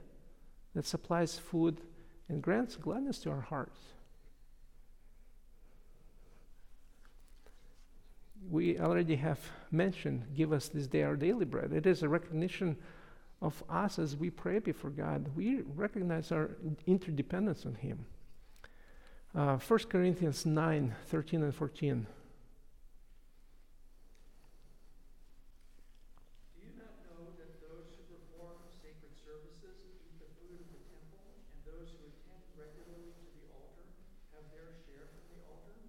[0.74, 1.82] that supplies food
[2.30, 3.80] and grants gladness to our hearts.
[8.50, 11.74] We already have mentioned, give us this day our daily bread.
[11.74, 12.76] It is a recognition
[13.42, 15.30] of us as we pray before God.
[15.36, 16.52] We recognize our
[16.88, 18.06] interdependence on Him.
[19.32, 22.04] Uh, 1 Corinthians 9 13 and 14.
[22.04, 22.04] Do
[26.60, 31.24] you not know that those who perform sacred services eat the food of the temple,
[31.48, 33.88] and those who attend regularly to the altar
[34.36, 35.80] have their share from the altar?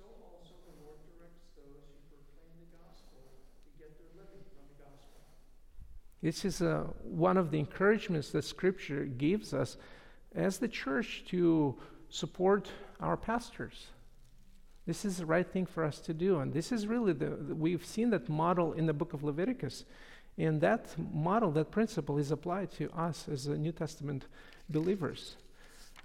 [0.00, 4.64] So also the Lord directs those who proclaim the gospel to get their living from
[4.64, 5.28] the gospel.
[6.24, 9.76] This is uh, one of the encouragements that Scripture gives us
[10.32, 11.76] as the church to
[12.10, 12.68] support
[13.00, 13.88] our pastors.
[14.86, 16.38] This is the right thing for us to do.
[16.40, 19.84] And this is really the, we've seen that model in the book of Leviticus.
[20.38, 24.26] And that model, that principle is applied to us as New Testament
[24.70, 25.36] believers.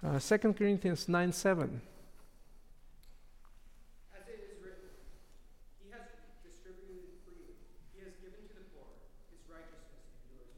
[0.04, 1.80] Uh, 2 Corinthians 9 7.
[4.12, 4.90] As it is written,
[5.82, 6.02] He has
[6.44, 7.54] distributed freely,
[7.94, 8.84] He has given to the poor,
[9.30, 10.52] His righteousness endures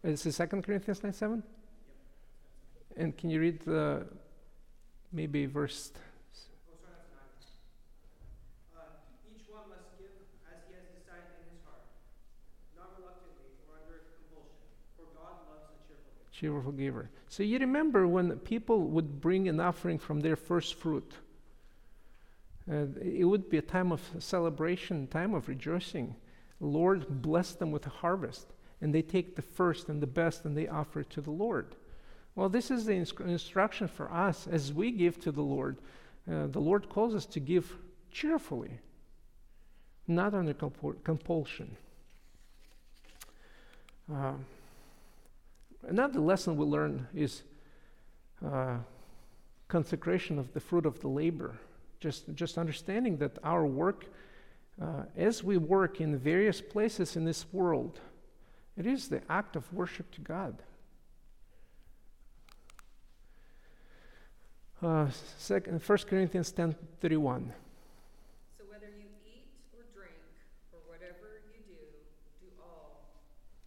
[0.00, 0.24] forever.
[0.24, 1.42] F- Is it 2 Corinthians 9 7?
[2.96, 4.06] And can you read the
[5.12, 5.92] maybe verse?
[6.32, 6.48] Sorry,
[6.82, 7.06] that's
[8.74, 8.96] nine.
[9.36, 10.10] Each one must give
[10.48, 11.84] as he has decided in his heart,
[12.76, 15.94] not reluctantly or under compulsion, for God loves a
[16.32, 16.72] cheerful giver.
[16.72, 17.10] cheerful giver.
[17.28, 21.12] So you remember when people would bring an offering from their first fruit.
[22.70, 26.14] Uh, it would be a time of celebration, time of rejoicing.
[26.60, 30.56] Lord bless them with a harvest, and they take the first and the best and
[30.56, 31.74] they offer it to the Lord.
[32.34, 35.78] Well, this is the instru- instruction for us as we give to the Lord.
[36.30, 37.76] Uh, the Lord calls us to give
[38.10, 38.78] cheerfully,
[40.06, 41.76] not under compul- compulsion.
[44.12, 44.32] Uh,
[45.88, 47.42] Another lesson we learn is
[48.44, 48.76] uh,
[49.68, 51.56] consecration of the fruit of the labor.
[51.98, 54.06] Just, just understanding that our work,
[54.80, 58.00] uh, as we work in various places in this world,
[58.76, 60.62] it is the act of worship to God.
[64.82, 65.06] Uh,
[65.38, 67.52] second, 1 Corinthians 10 31.
[68.58, 70.10] So whether you eat or drink,
[70.72, 71.74] or whatever you do,
[72.40, 72.98] do all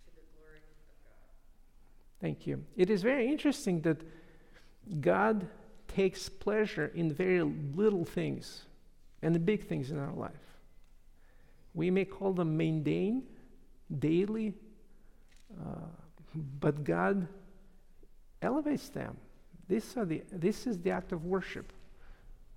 [0.06, 2.20] to the glory of God.
[2.20, 2.66] Thank you.
[2.76, 4.02] It is very interesting that
[5.00, 5.48] God
[5.88, 8.64] takes pleasure in very little things
[9.22, 10.34] and the big things in our life.
[11.74, 13.24] We may call them mundane,
[14.00, 14.54] daily,
[15.62, 15.88] uh,
[16.60, 17.28] but God
[18.42, 19.16] elevates them.
[19.68, 21.74] This, the, this is the act of worship.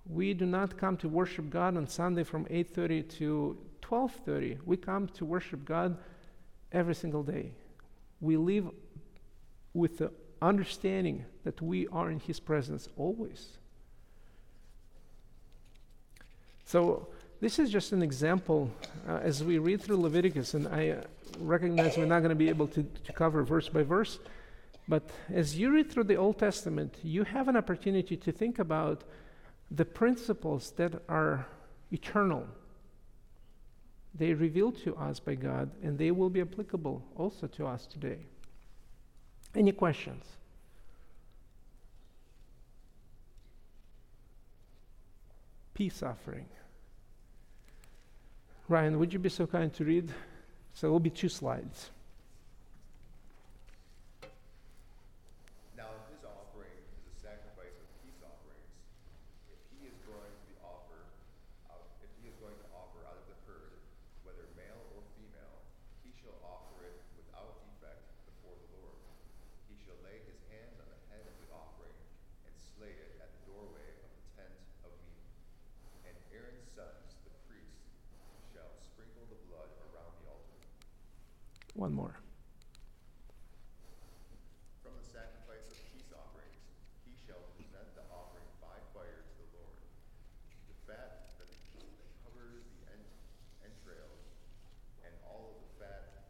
[0.07, 4.59] We do not come to worship God on Sunday from 8:30 to 12:30.
[4.65, 5.97] We come to worship God
[6.71, 7.51] every single day.
[8.21, 8.69] We live
[9.73, 13.57] with the understanding that we are in His presence always.
[16.65, 17.07] So,
[17.41, 18.69] this is just an example
[19.07, 21.01] uh, as we read through Leviticus, and I uh,
[21.39, 24.19] recognize we're not going to be able to, to cover verse by verse,
[24.89, 29.05] but as you read through the Old Testament, you have an opportunity to think about
[29.71, 31.45] the principles that are
[31.91, 32.45] eternal.
[34.15, 38.25] They revealed to us by God, and they will be applicable also to us today.
[39.55, 40.23] Any questions?
[45.73, 46.45] Peace offering.
[48.67, 50.11] Ryan, would you be so kind to read?
[50.73, 51.89] So it will be two slides.
[55.73, 58.69] Now, if his offering is a sacrifice of peace offerings,
[59.49, 61.09] if he is going to be offered,
[61.73, 63.81] out, if he is going to offer out of the herd,
[64.21, 65.65] whether male or female,
[66.05, 68.05] he shall offer it without defect
[69.89, 71.97] shall lay his hands on the head of the offering
[72.45, 74.53] and slay it at the doorway of the tent
[74.85, 75.33] of meeting.
[76.05, 77.89] And Aaron's sons, the priests,
[78.53, 80.59] shall sprinkle the blood around the altar.
[81.73, 82.15] One more.
[84.85, 86.61] From the sacrifice of peace offerings,
[87.05, 89.81] he shall present the offering by fire to the Lord.
[90.69, 93.13] The fat that, that covers the en-
[93.65, 94.21] entrails,
[95.01, 96.29] and all of the fat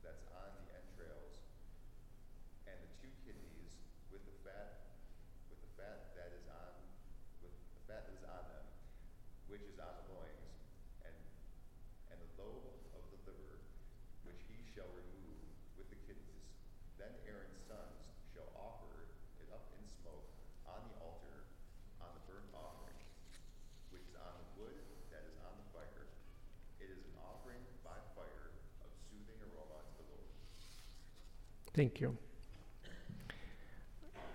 [0.00, 1.36] that's on the entrails,
[2.64, 3.76] and the two kidneys
[4.08, 4.88] with the fat,
[5.52, 6.72] with the fat that is on,
[7.44, 8.64] with the fat that is on them,
[9.74, 10.54] which is on loins,
[11.02, 11.14] and
[12.14, 12.62] and the lobe
[12.94, 13.58] of the liver,
[14.22, 15.42] which he shall remove
[15.74, 16.46] with the kidneys.
[16.94, 19.10] Then Aaron's sons shall offer
[19.42, 20.30] it up in smoke
[20.70, 21.50] on the altar
[21.98, 23.02] on the burnt offering,
[23.90, 24.78] which is on the wood
[25.10, 26.06] that is on the fire.
[26.78, 30.30] It is an offering by fire of soothing aroma to the Lord.
[31.74, 32.14] Thank you.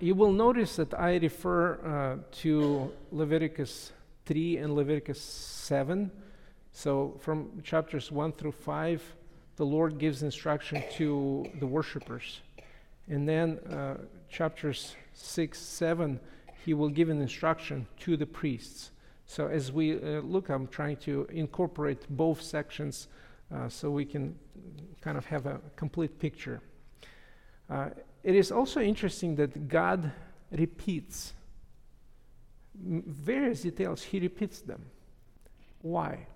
[0.04, 3.92] You will notice that I refer uh, to Leviticus
[4.30, 6.12] 3 and Leviticus 7.
[6.72, 9.16] So, from chapters 1 through 5,
[9.56, 12.42] the Lord gives instruction to the worshippers.
[13.08, 13.98] And then, uh,
[14.30, 16.20] chapters 6, 7,
[16.64, 18.92] He will give an instruction to the priests.
[19.26, 23.08] So, as we uh, look, I'm trying to incorporate both sections
[23.52, 24.38] uh, so we can
[25.02, 26.62] kind of have a complete picture.
[27.68, 27.90] Uh,
[28.24, 30.12] it is also interesting that God
[30.52, 31.34] repeats
[32.82, 34.82] various details, He repeats them.
[35.82, 36.28] Why?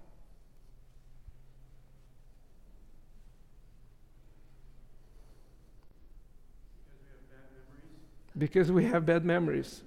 [8.38, 9.84] Because we have bad memories.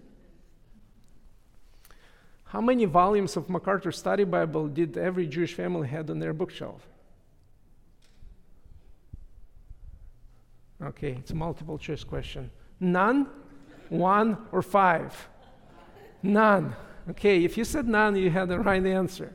[2.44, 6.86] How many volumes of MacArthur Study Bible did every Jewish family had on their bookshelf?
[10.80, 12.50] Okay, it's a multiple choice question.
[12.78, 13.26] None,
[13.88, 15.28] one, or five?
[16.22, 16.74] None.
[17.10, 19.32] Okay, if you said none, you had the right answer.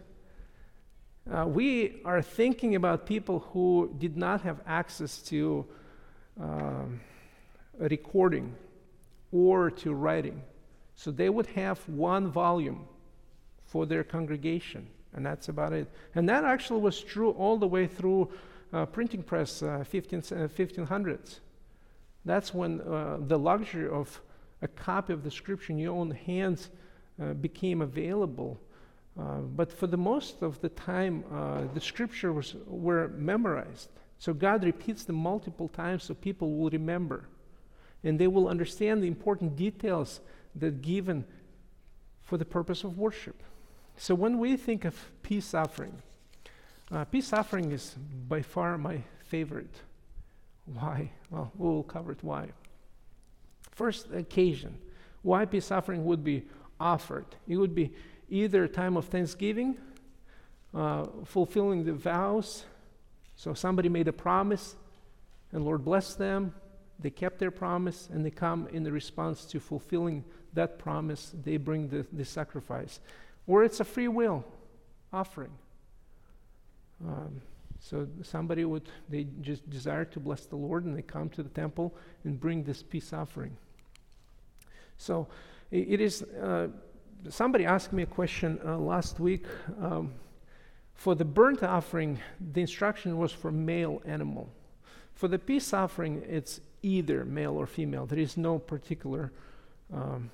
[1.32, 5.66] Uh, we are thinking about people who did not have access to
[6.42, 7.00] um,
[7.78, 8.56] recording
[9.32, 10.42] or to writing.
[10.96, 12.88] So they would have one volume
[13.66, 15.88] for their congregation, and that's about it.
[16.16, 18.30] And that actually was true all the way through
[18.74, 21.40] uh, printing press, uh, 15, uh, 1500s.
[22.26, 24.22] That's when uh, the luxury of
[24.62, 26.70] a copy of the scripture in your own hands
[27.22, 28.60] uh, became available.
[29.20, 33.90] Uh, but for the most of the time, uh, the scriptures were memorized.
[34.20, 37.28] So God repeats them multiple times so people will remember,
[38.04, 40.22] and they will understand the important details
[40.56, 41.26] that given
[42.22, 43.42] for the purpose of worship.
[43.98, 46.02] So when we think of peace offering,
[46.92, 47.96] uh, peace offering is
[48.28, 49.76] by far my favorite.
[50.66, 51.12] Why?
[51.30, 52.50] Well, we'll cover it why.
[53.72, 54.78] First occasion,
[55.22, 56.44] why peace offering would be
[56.80, 57.26] offered.
[57.48, 57.94] It would be
[58.30, 59.78] either a time of thanksgiving,
[60.74, 62.66] uh, fulfilling the vows.
[63.36, 64.76] So somebody made a promise,
[65.52, 66.54] and Lord blessed them.
[67.00, 71.34] They kept their promise, and they come in the response to fulfilling that promise.
[71.44, 73.00] They bring the, the sacrifice,
[73.48, 74.46] or it's a free will
[75.12, 75.52] offering.
[77.06, 77.42] Um,
[77.84, 81.50] so somebody would, they just desire to bless the Lord and they come to the
[81.50, 83.58] temple and bring this peace offering.
[84.98, 85.28] So
[85.72, 86.68] it is, uh,
[87.28, 89.46] somebody asked me a question uh, last week.
[89.82, 90.14] Um,
[90.94, 92.20] for the burnt offering,
[92.54, 94.48] the instruction was for male animal.
[95.16, 98.06] For the peace offering, it's either male or female.
[98.06, 99.32] There is no particular
[99.92, 100.30] um,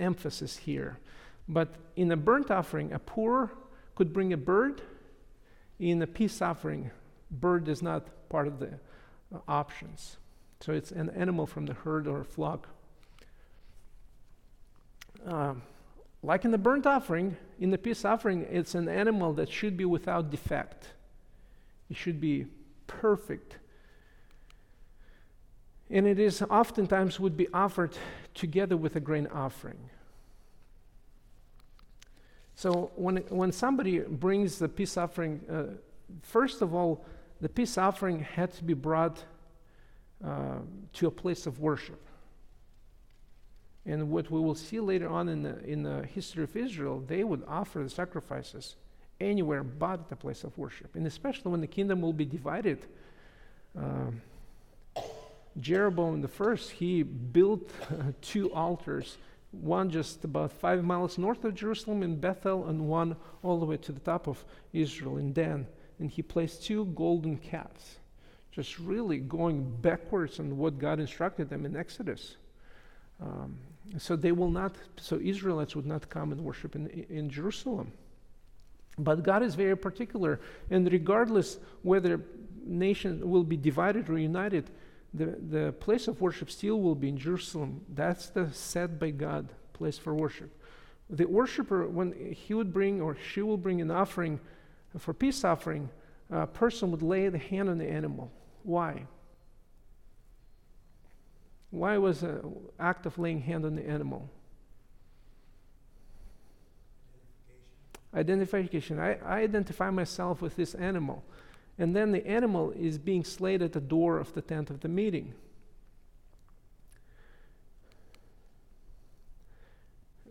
[0.00, 0.98] emphasis here.
[1.46, 3.52] But in a burnt offering, a poor
[3.94, 4.80] could bring a bird
[5.78, 6.90] in a peace offering,
[7.30, 8.78] bird is not part of the
[9.34, 10.16] uh, options.
[10.60, 12.68] So it's an animal from the herd or flock.
[15.24, 15.62] Um,
[16.22, 19.84] like in the burnt offering, in the peace offering, it's an animal that should be
[19.84, 20.88] without defect.
[21.90, 22.46] It should be
[22.86, 23.58] perfect.
[25.90, 27.96] And it is oftentimes would be offered
[28.34, 29.78] together with a grain offering.
[32.56, 35.76] So when, when somebody brings the peace offering, uh,
[36.22, 37.04] first of all,
[37.40, 39.22] the peace offering had to be brought
[40.24, 40.56] uh,
[40.94, 42.00] to a place of worship.
[43.84, 47.24] And what we will see later on in the, in the history of Israel, they
[47.24, 48.76] would offer the sacrifices
[49.20, 50.96] anywhere but the place of worship.
[50.96, 52.78] And especially when the kingdom will be divided.
[53.76, 54.22] Um,
[55.60, 59.18] Jeroboam the first, he built uh, two altars
[59.60, 63.76] one just about five miles north of Jerusalem in Bethel, and one all the way
[63.78, 65.66] to the top of Israel in Dan.
[65.98, 67.98] And he placed two golden calves
[68.56, 72.36] just really going backwards on what God instructed them in Exodus.
[73.20, 73.58] Um,
[73.98, 77.92] so they will not, so Israelites would not come and worship in, in Jerusalem.
[78.98, 80.40] But God is very particular,
[80.70, 82.22] and regardless whether
[82.64, 84.70] nation will be divided or united,
[85.16, 87.80] the, the place of worship still will be in Jerusalem.
[87.88, 90.50] That's the set by God place for worship.
[91.08, 94.40] The worshiper, when he would bring or she will bring an offering
[94.94, 95.88] uh, for peace offering,
[96.30, 98.32] a person would lay the hand on the animal.
[98.62, 99.06] Why?
[101.70, 104.28] Why was an act of laying hand on the animal?
[108.14, 108.98] Identification.
[108.98, 111.24] I, I identify myself with this animal.
[111.78, 114.88] And then the animal is being slayed at the door of the tent of the
[114.88, 115.34] meeting.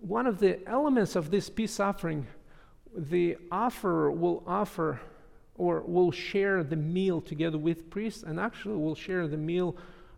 [0.01, 2.27] One of the elements of this peace offering,
[2.95, 4.99] the offerer will offer
[5.57, 9.75] or will share the meal together with priests and actually will share the meal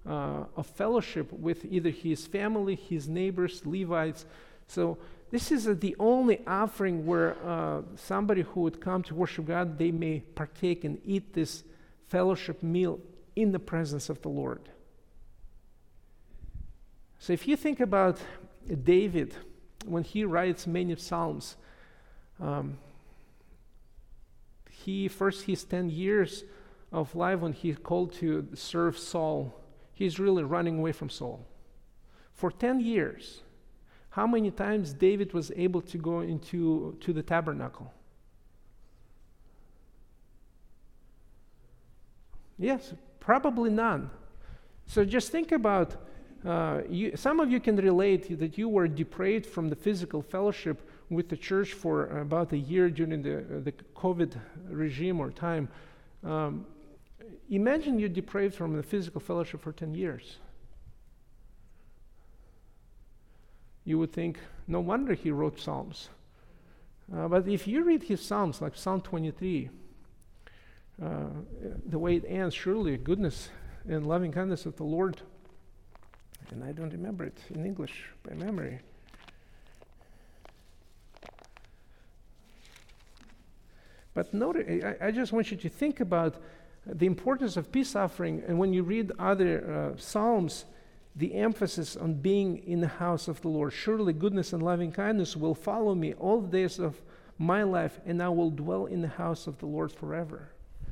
[0.07, 4.25] uh, of fellowship with either his family, his neighbors, Levites.
[4.67, 4.97] So
[5.29, 9.77] this is uh, the only offering where uh, somebody who would come to worship God,
[9.77, 11.63] they may partake and eat this
[12.07, 12.99] fellowship meal
[13.35, 14.69] in the presence of the Lord.
[17.19, 18.19] So if you think about
[18.83, 19.35] David,
[19.85, 21.57] when he writes many psalms,
[22.39, 22.77] um,
[24.69, 26.43] he first his 10 years
[26.91, 29.53] of life when he called to serve Saul,
[29.93, 31.45] he's really running away from Saul.
[32.33, 33.41] For 10 years,
[34.17, 37.93] how many times David was able to go into to the tabernacle?
[42.57, 44.09] Yes, probably none.
[44.87, 45.89] So just think about
[46.43, 50.89] uh, you, some of you can relate that you were depraved from the physical fellowship
[51.11, 54.35] with the church for about a year during the, uh, the COVID
[54.67, 55.69] regime or time.
[56.23, 56.65] Um,
[57.51, 60.37] imagine you're depraved from the physical fellowship for 10 years.
[63.87, 66.09] You would think, no wonder he wrote Psalms.
[67.15, 69.69] Uh, but if you read his Psalms, like Psalm 23,
[71.01, 71.07] uh,
[71.85, 73.47] the way it ends, surely goodness
[73.87, 75.21] and loving kindness of the Lord,
[76.51, 78.79] and I don't remember it in English by memory.
[84.13, 86.35] But note, I, I just want you to think about
[86.85, 90.65] the importance of peace offering, and when you read other uh, Psalms,
[91.17, 93.73] the emphasis on being in the house of the Lord.
[93.73, 97.01] Surely goodness and loving kindness will follow me all the days of
[97.39, 100.49] my life, and I will dwell in the house of the Lord forever.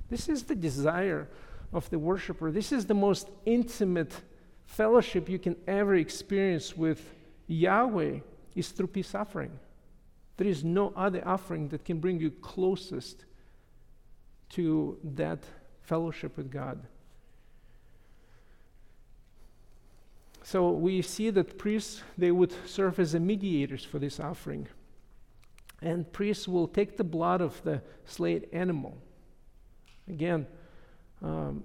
[0.10, 1.28] This is the desire
[1.74, 2.52] of the worshiper.
[2.52, 4.14] This is the most intimate
[4.66, 7.14] fellowship you can ever experience with
[7.48, 8.20] Yahweh
[8.56, 9.52] is through peace offering.
[10.38, 13.26] There is no other offering that can bring you closest
[14.50, 15.44] to that
[15.82, 16.80] fellowship with God.
[20.46, 24.68] So we see that priests, they would serve as mediators for this offering.
[25.82, 28.96] And priests will take the blood of the slain animal.
[30.08, 30.46] Again,
[31.24, 31.64] um,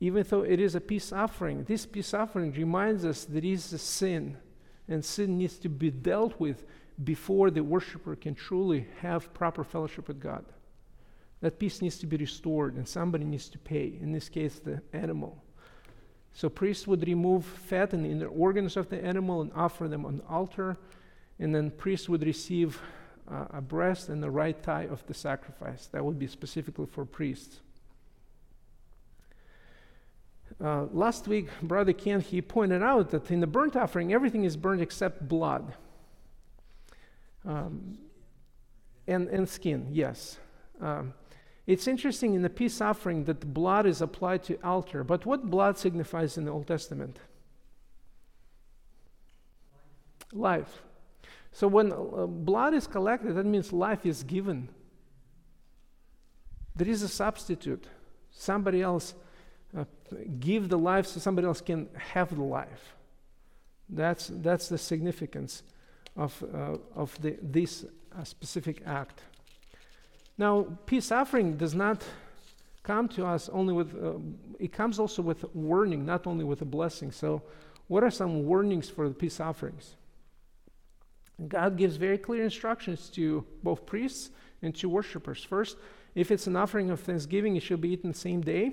[0.00, 3.72] even though it is a peace offering, this peace offering reminds us that it is
[3.72, 4.36] a sin,
[4.88, 6.64] and sin needs to be dealt with
[7.04, 10.44] before the worshiper can truly have proper fellowship with God.
[11.40, 14.82] That peace needs to be restored, and somebody needs to pay, in this case, the
[14.92, 15.40] animal.
[16.32, 20.18] So priests would remove fat and inner organs of the animal and offer them on
[20.18, 20.76] the altar,
[21.38, 22.80] and then priests would receive
[23.30, 25.86] uh, a breast and the right thigh of the sacrifice.
[25.86, 27.60] That would be specifically for priests.
[30.62, 34.56] Uh, last week, Brother Ken he pointed out that in the burnt offering, everything is
[34.56, 35.74] burnt except blood
[37.44, 37.98] um,
[39.06, 39.88] and and skin.
[39.92, 40.38] Yes.
[40.80, 41.14] Um,
[41.68, 45.76] it's interesting in the peace offering that blood is applied to altar, but what blood
[45.76, 47.18] signifies in the Old Testament?
[50.32, 50.80] Life.
[51.52, 54.70] So when uh, blood is collected, that means life is given.
[56.74, 57.86] There is a substitute.
[58.30, 59.12] Somebody else
[59.76, 59.84] uh,
[60.40, 62.94] give the life so somebody else can have the life.
[63.90, 65.64] That's, that's the significance
[66.16, 67.84] of, uh, of the, this
[68.18, 69.20] uh, specific act.
[70.38, 72.04] Now, peace offering does not
[72.84, 74.14] come to us only with, uh,
[74.58, 77.10] it comes also with warning, not only with a blessing.
[77.10, 77.42] So,
[77.88, 79.96] what are some warnings for the peace offerings?
[81.48, 84.30] God gives very clear instructions to both priests
[84.62, 85.42] and to worshippers.
[85.42, 85.76] First,
[86.14, 88.72] if it's an offering of thanksgiving, it should be eaten the same day.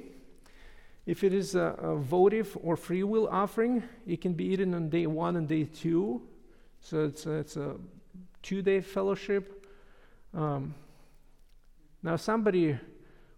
[1.05, 4.89] If it is a, a votive or free will offering, it can be eaten on
[4.89, 6.21] day one and day two.
[6.81, 7.75] So it's a, it's a
[8.41, 9.67] two day fellowship.
[10.33, 10.73] Um,
[12.05, 12.77] now, somebody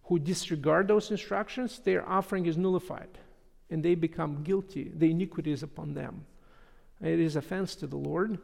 [0.04, 3.18] who disregard those instructions, their offering is nullified
[3.70, 4.92] and they become guilty.
[4.94, 6.26] The iniquity is upon them.
[7.02, 8.40] It is offense to the Lord.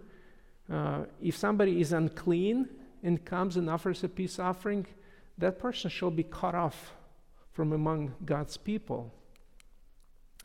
[0.71, 2.69] Uh, if somebody is unclean
[3.03, 4.85] and comes and offers a peace offering,
[5.39, 6.93] that person shall be cut off
[7.51, 9.13] from among God's people.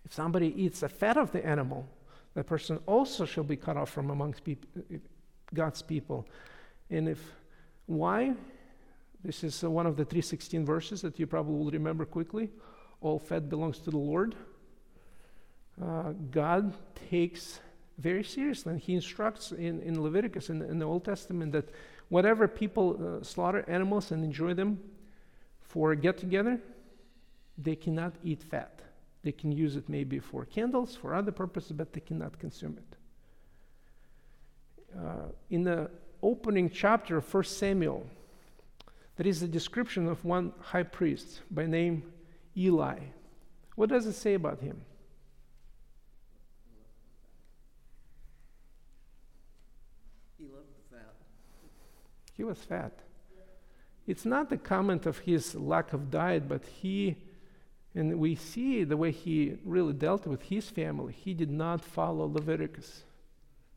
[0.04, 1.86] If somebody eats the fat of the animal,
[2.34, 4.66] that person also shall be cut off from amongst peop-
[5.54, 6.26] God's people.
[6.90, 7.22] And if
[7.86, 8.34] why?
[9.24, 12.50] This is uh, one of the 316 verses that you probably will remember quickly.
[13.00, 14.34] All fat belongs to the Lord.
[15.82, 16.74] Uh, God
[17.10, 17.60] takes
[17.98, 21.68] very seriously, and He instructs in, in Leviticus in, in the Old Testament that
[22.08, 24.78] whatever people uh, slaughter animals and enjoy them
[25.60, 26.60] for a get together,
[27.56, 28.80] they cannot eat fat.
[29.22, 32.96] They can use it maybe for candles, for other purposes, but they cannot consume it.
[34.98, 35.90] Uh, in the
[36.22, 38.06] opening chapter of 1 Samuel,
[39.18, 42.04] there is a description of one high priest by name
[42.56, 43.00] Eli.
[43.74, 44.80] What does it say about him?
[50.38, 51.14] He loved the fat.
[52.32, 52.92] He was fat.
[54.06, 57.16] It's not the comment of his lack of diet, but he,
[57.96, 61.12] and we see the way he really dealt with his family.
[61.12, 63.02] He did not follow Leviticus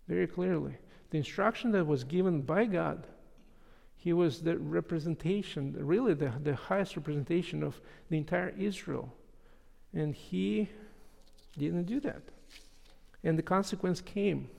[0.07, 0.77] very clearly.
[1.09, 3.07] The instruction that was given by God,
[4.01, 7.79] he was the representation, really the, the highest representation of
[8.09, 9.13] the entire Israel.
[9.93, 10.69] And he
[11.55, 12.23] didn't do that.
[13.23, 14.49] And the consequence came.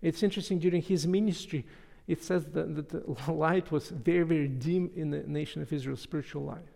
[0.00, 1.66] It's interesting, during his ministry,
[2.06, 5.96] it says that, that the light was very, very dim in the nation of Israel,
[5.96, 6.68] spiritual light.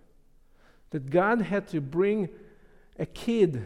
[0.91, 2.31] That God had to bring
[2.99, 3.65] a kid,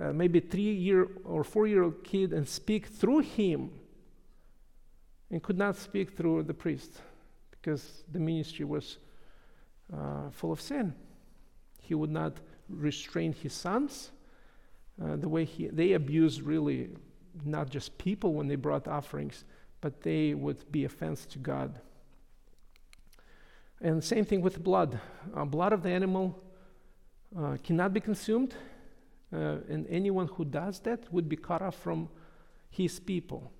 [0.00, 3.70] uh, maybe three year or four year old kid, and speak through him,
[5.30, 7.02] and could not speak through the priest
[7.66, 8.98] because the ministry was
[9.92, 10.94] uh, full of sin.
[11.82, 12.34] He would not
[12.68, 14.12] restrain his sons.
[15.02, 16.90] Uh, the way he, they abused really
[17.44, 19.44] not just people when they brought offerings,
[19.80, 21.80] but they would be offense to God.
[23.80, 25.00] And same thing with blood.
[25.34, 26.40] Uh, blood of the animal
[27.36, 28.54] uh, cannot be consumed,
[29.32, 32.08] uh, and anyone who does that would be cut off from
[32.70, 33.50] his people.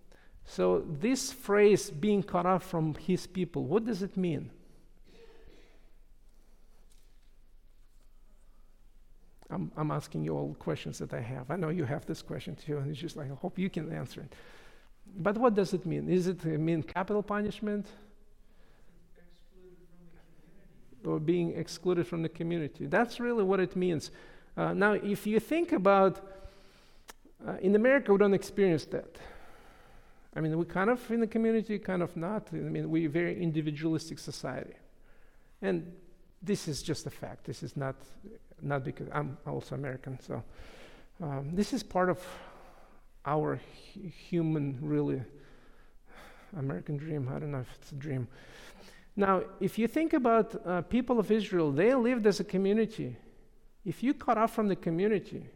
[0.46, 4.50] So, this phrase, being cut off from his people, what does it mean?
[9.50, 11.50] I'm, I'm asking you all questions that I have.
[11.50, 13.92] I know you have this question too, and it's just like, I hope you can
[13.92, 14.32] answer it.
[15.18, 16.08] But what does it mean?
[16.08, 17.86] Is it mean capital punishment?
[21.04, 22.86] Or being excluded from the community?
[22.86, 24.10] That's really what it means.
[24.56, 26.20] Uh, now, if you think about,
[27.46, 29.16] uh, in America, we don't experience that.
[30.36, 32.48] I mean, we kind of in the community, kind of not.
[32.52, 34.74] I mean, we're a very individualistic society.
[35.62, 35.90] And
[36.42, 37.44] this is just a fact.
[37.44, 37.96] This is not,
[38.60, 40.20] not because I'm also American.
[40.20, 40.42] So
[41.22, 42.22] um, this is part of
[43.24, 43.58] our
[43.94, 45.22] hu- human, really,
[46.54, 47.30] American dream.
[47.34, 48.28] I don't know if it's a dream.
[49.16, 53.16] Now, if you think about uh, people of Israel, they lived as a community.
[53.86, 55.46] If you cut off from the community,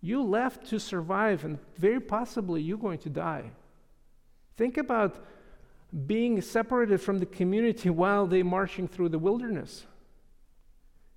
[0.00, 3.50] you left to survive, and very possibly you're going to die.
[4.56, 5.24] Think about
[6.06, 9.86] being separated from the community while they're marching through the wilderness.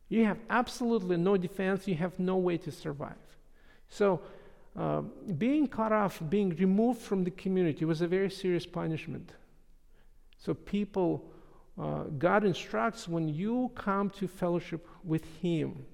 [0.09, 3.15] You have absolutely no defense, you have no way to survive.
[3.89, 4.21] So,
[4.75, 5.01] uh,
[5.37, 9.31] being cut off, being removed from the community was a very serious punishment.
[10.37, 11.31] So, people,
[11.79, 15.85] uh, God instructs when you come to fellowship with Him,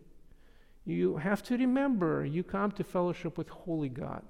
[0.89, 4.23] you have to remember you come to fellowship with Holy God.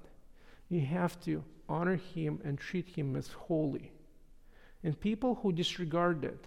[0.68, 3.92] You have to honor Him and treat Him as holy.
[4.82, 6.46] And people who disregard that,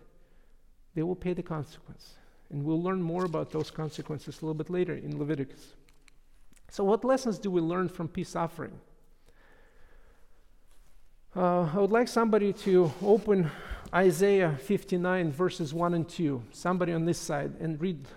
[0.96, 2.16] they will pay the consequence.
[2.50, 5.76] And we'll learn more about those consequences a little bit later in Leviticus.
[6.70, 8.80] So, what lessons do we learn from peace offering?
[11.36, 13.50] Uh, I would like somebody to open
[13.94, 16.44] Isaiah 59, verses 1 and 2.
[16.52, 18.08] Somebody on this side, and read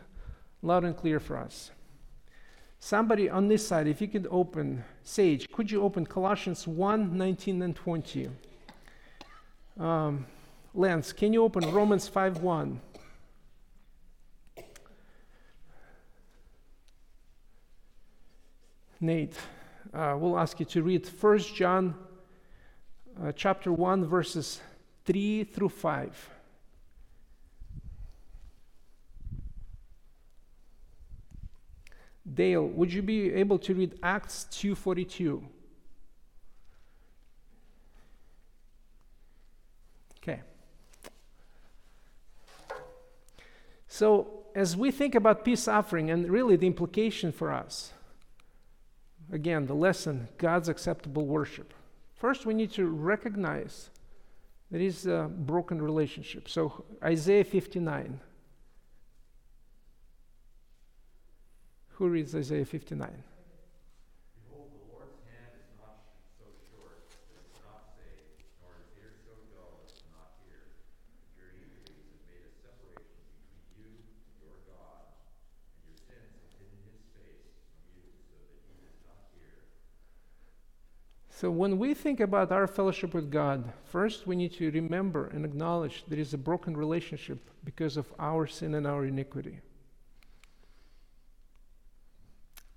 [0.62, 1.70] loud and clear for us.
[2.78, 7.62] Somebody on this side, if you could open, Sage, could you open Colossians 1 19
[7.62, 8.30] and 20?
[9.78, 10.26] Um,
[10.74, 12.80] Lance, can you open Romans 5 1?
[19.00, 19.36] Nate,
[19.92, 21.94] uh, we'll ask you to read 1 John
[23.22, 24.60] uh, chapter 1, verses
[25.04, 26.30] 3 through 5.
[32.34, 35.42] Dale, would you be able to read Acts 2:42?
[40.18, 40.42] Okay.
[43.86, 47.92] So, as we think about peace offering and really the implication for us,
[49.30, 51.72] again, the lesson God's acceptable worship.
[52.14, 53.90] First, we need to recognize
[54.70, 56.48] there is a broken relationship.
[56.48, 58.20] So, Isaiah 59.
[61.96, 63.08] Who reads Isaiah 59?
[63.08, 66.04] Behold, the Lord's hand is not
[66.36, 70.76] so short that it cannot save, nor his ear so dull as to not hear.
[71.40, 73.16] Your iniquities have made a separation
[73.48, 78.44] between you and your God, and your sins have hidden his face from you so
[78.44, 79.56] that he does not hear.
[81.32, 85.48] So, when we think about our fellowship with God, first we need to remember and
[85.48, 89.64] acknowledge there is a broken relationship because of our sin and our iniquity.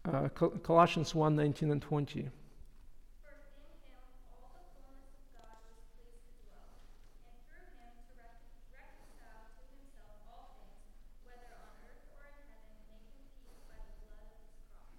[0.05, 2.21] Uh, Col- Colossians 1 19 and 20.
[2.21, 3.99] For in him
[4.31, 6.71] all the fullness of God was pleased to dwell,
[7.19, 10.87] and through him to rec- reconcile to himself all things,
[11.27, 14.95] whether on earth or in heaven, making peace by the blood of his cross.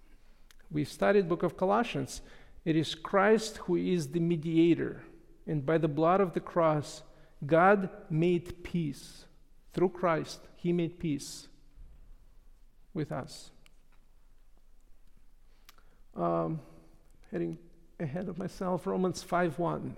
[0.69, 2.21] We studied book of Colossians.
[2.63, 5.01] It is Christ who is the mediator,
[5.47, 7.01] and by the blood of the cross,
[7.45, 9.25] God made peace.
[9.73, 11.47] Through Christ, He made peace
[12.93, 13.51] with us.
[16.21, 16.59] Um,
[17.31, 17.57] heading
[17.99, 19.97] ahead of myself, Romans 5 1.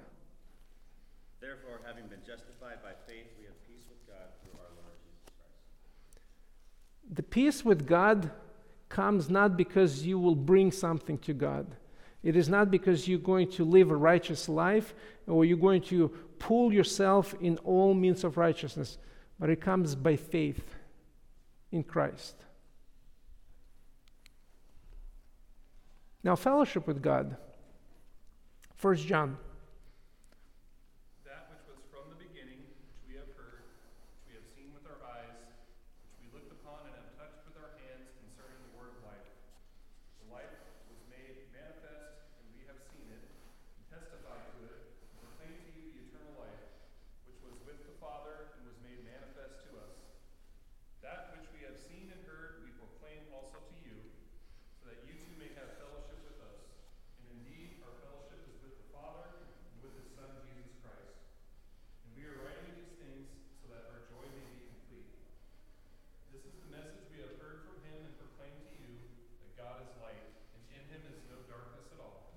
[1.42, 5.34] Therefore, having been justified by faith, we have peace with God through our Lord Jesus
[5.36, 7.14] Christ.
[7.14, 8.32] The peace with God
[8.88, 11.68] comes not because you will bring something to God.
[12.24, 14.94] It is not because you're going to live a righteous life
[15.28, 16.08] or you're going to
[16.40, 18.98] pull yourself in all means of righteousness,
[19.42, 20.74] but it comes by faith
[21.74, 22.43] in Christ.
[26.24, 27.36] Now, fellowship with God.
[28.80, 29.36] 1 John.
[31.28, 34.88] That which was from the beginning, which we have heard, which we have seen with
[34.88, 35.36] our eyes,
[36.08, 39.36] which we looked upon and have touched with our hands concerning the word of life.
[40.24, 40.56] The life
[40.88, 45.72] was made manifest, and we have seen it, and testified to it, and proclaim to
[45.76, 46.64] you the eternal life,
[47.28, 49.92] which was with the Father and was made manifest to us.
[51.04, 54.00] That which we have seen and heard, we proclaim also to you,
[54.80, 56.60] so that you too may have fellowship with us.
[57.24, 61.24] And indeed, our fellowship is with the Father and with his Son, Jesus Christ.
[62.04, 63.32] And we are writing these things
[63.64, 65.08] so that our joy may be complete.
[66.36, 68.92] This is the message we have heard from him and proclaimed to you
[69.44, 72.36] that God is light, and in him is no darkness at all.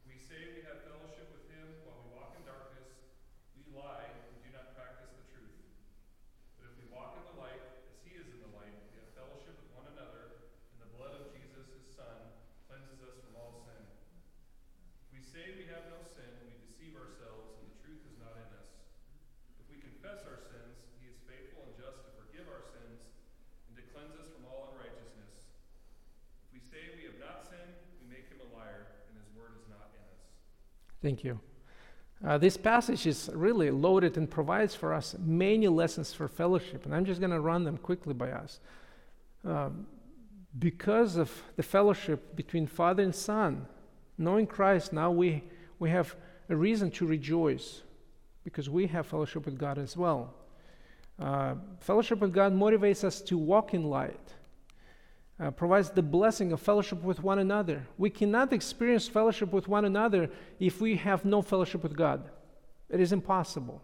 [0.00, 2.88] If we say we have fellowship with him while we walk in darkness,
[3.56, 5.56] we lie and do not practice the truth.
[6.60, 9.08] But if we walk in the light, as he is in the light, we have
[9.16, 12.16] fellowship with one another, and the blood of Jesus, his Son,
[12.70, 13.82] cleanses us from all sin.
[15.06, 18.34] If we say we have no sin, we deceive ourselves, and the truth is not
[18.34, 18.70] in us.
[19.62, 23.04] If we confess our sins, he is faithful and just to forgive our sins
[23.70, 25.54] and to cleanse us from all unrighteousness.
[26.50, 29.54] If we say we have not sinned, we make him a liar, and his word
[29.54, 30.22] is not in us.
[31.04, 31.38] Thank you.
[32.26, 36.94] Uh, this passage is really loaded and provides for us many lessons for fellowship, and
[36.94, 38.58] I'm just going to run them quickly by us.
[39.44, 39.86] Um,
[40.58, 43.66] because of the fellowship between Father and Son,
[44.16, 45.44] knowing Christ, now we,
[45.78, 46.16] we have
[46.48, 47.82] a reason to rejoice
[48.42, 50.32] because we have fellowship with God as well.
[51.18, 54.32] Uh, fellowship with God motivates us to walk in light,
[55.40, 57.86] uh, provides the blessing of fellowship with one another.
[57.98, 60.30] We cannot experience fellowship with one another
[60.60, 62.30] if we have no fellowship with God.
[62.88, 63.82] It is impossible.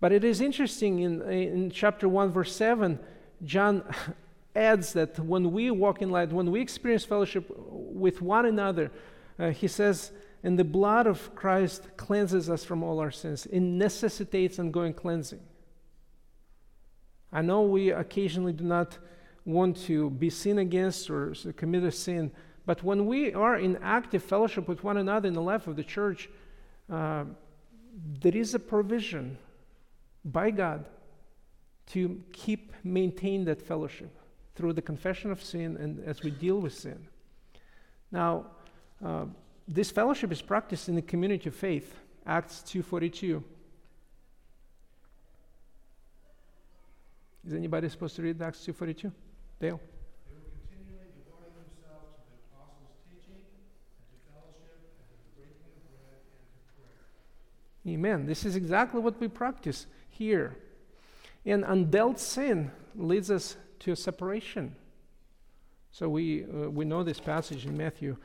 [0.00, 2.98] But it is interesting in, in chapter 1, verse 7,
[3.42, 3.82] John
[4.56, 8.92] adds that when we walk in light, when we experience fellowship with one another,
[9.38, 10.12] uh, he says,
[10.44, 13.46] and the blood of Christ cleanses us from all our sins.
[13.46, 15.40] It necessitates ongoing cleansing.
[17.32, 18.98] I know we occasionally do not
[19.44, 22.30] want to be sinned against or commit a sin,
[22.66, 25.84] but when we are in active fellowship with one another in the life of the
[25.84, 26.30] church,
[26.90, 27.24] uh,
[28.20, 29.38] there is a provision
[30.24, 30.86] by God
[31.86, 34.10] to keep maintain that fellowship
[34.54, 37.06] through the confession of sin and as we deal with sin.
[38.10, 38.46] Now,
[39.04, 39.26] uh,
[39.66, 41.94] this fellowship is practiced in the community of faith,
[42.26, 43.42] Acts 2:42.
[47.46, 49.12] Is anybody supposed to read Acts 2:42?
[49.60, 49.80] Dale.
[50.26, 55.30] They were continually devoting themselves to the apostles' teaching, and to fellowship, and to the
[55.36, 57.94] breaking of bread, and to prayer.
[57.94, 58.26] Amen.
[58.26, 60.56] This is exactly what we practice here.
[61.46, 64.74] And undealt sin leads us to a separation.
[65.90, 68.16] So we, uh, we know this passage in Matthew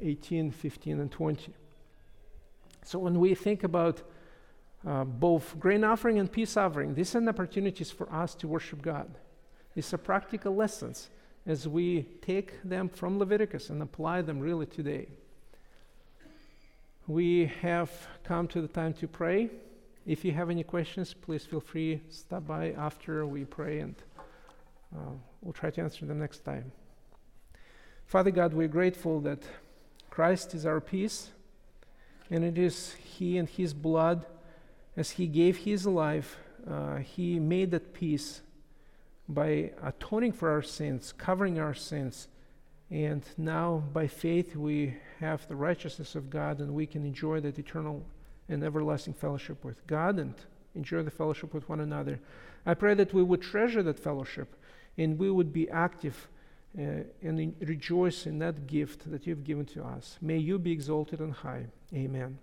[0.00, 1.52] 18, 15, and 20.
[2.84, 4.02] So when we think about
[4.86, 6.94] uh, both grain offering and peace offering.
[6.94, 9.10] These are opportunities for us to worship God.
[9.78, 11.08] These are practical lessons
[11.46, 15.06] as we take them from Leviticus and apply them really today.
[17.06, 17.88] We have
[18.24, 19.50] come to the time to pray.
[20.04, 23.94] If you have any questions, please feel free to stop by after we pray and
[24.96, 25.12] uh,
[25.42, 26.72] we'll try to answer them next time.
[28.04, 29.44] Father God, we're grateful that
[30.10, 31.30] Christ is our peace,
[32.32, 34.26] and it is He and His blood,
[34.96, 36.36] as He gave His life,
[36.68, 38.40] uh, He made that peace
[39.28, 42.28] by atoning for our sins, covering our sins.
[42.90, 47.58] And now, by faith, we have the righteousness of God, and we can enjoy that
[47.58, 48.02] eternal
[48.48, 50.34] and everlasting fellowship with God and
[50.74, 52.20] enjoy the fellowship with one another.
[52.64, 54.54] I pray that we would treasure that fellowship
[54.96, 56.28] and we would be active
[56.78, 60.18] uh, and in, rejoice in that gift that you've given to us.
[60.20, 61.66] May you be exalted on high.
[61.94, 62.38] Amen.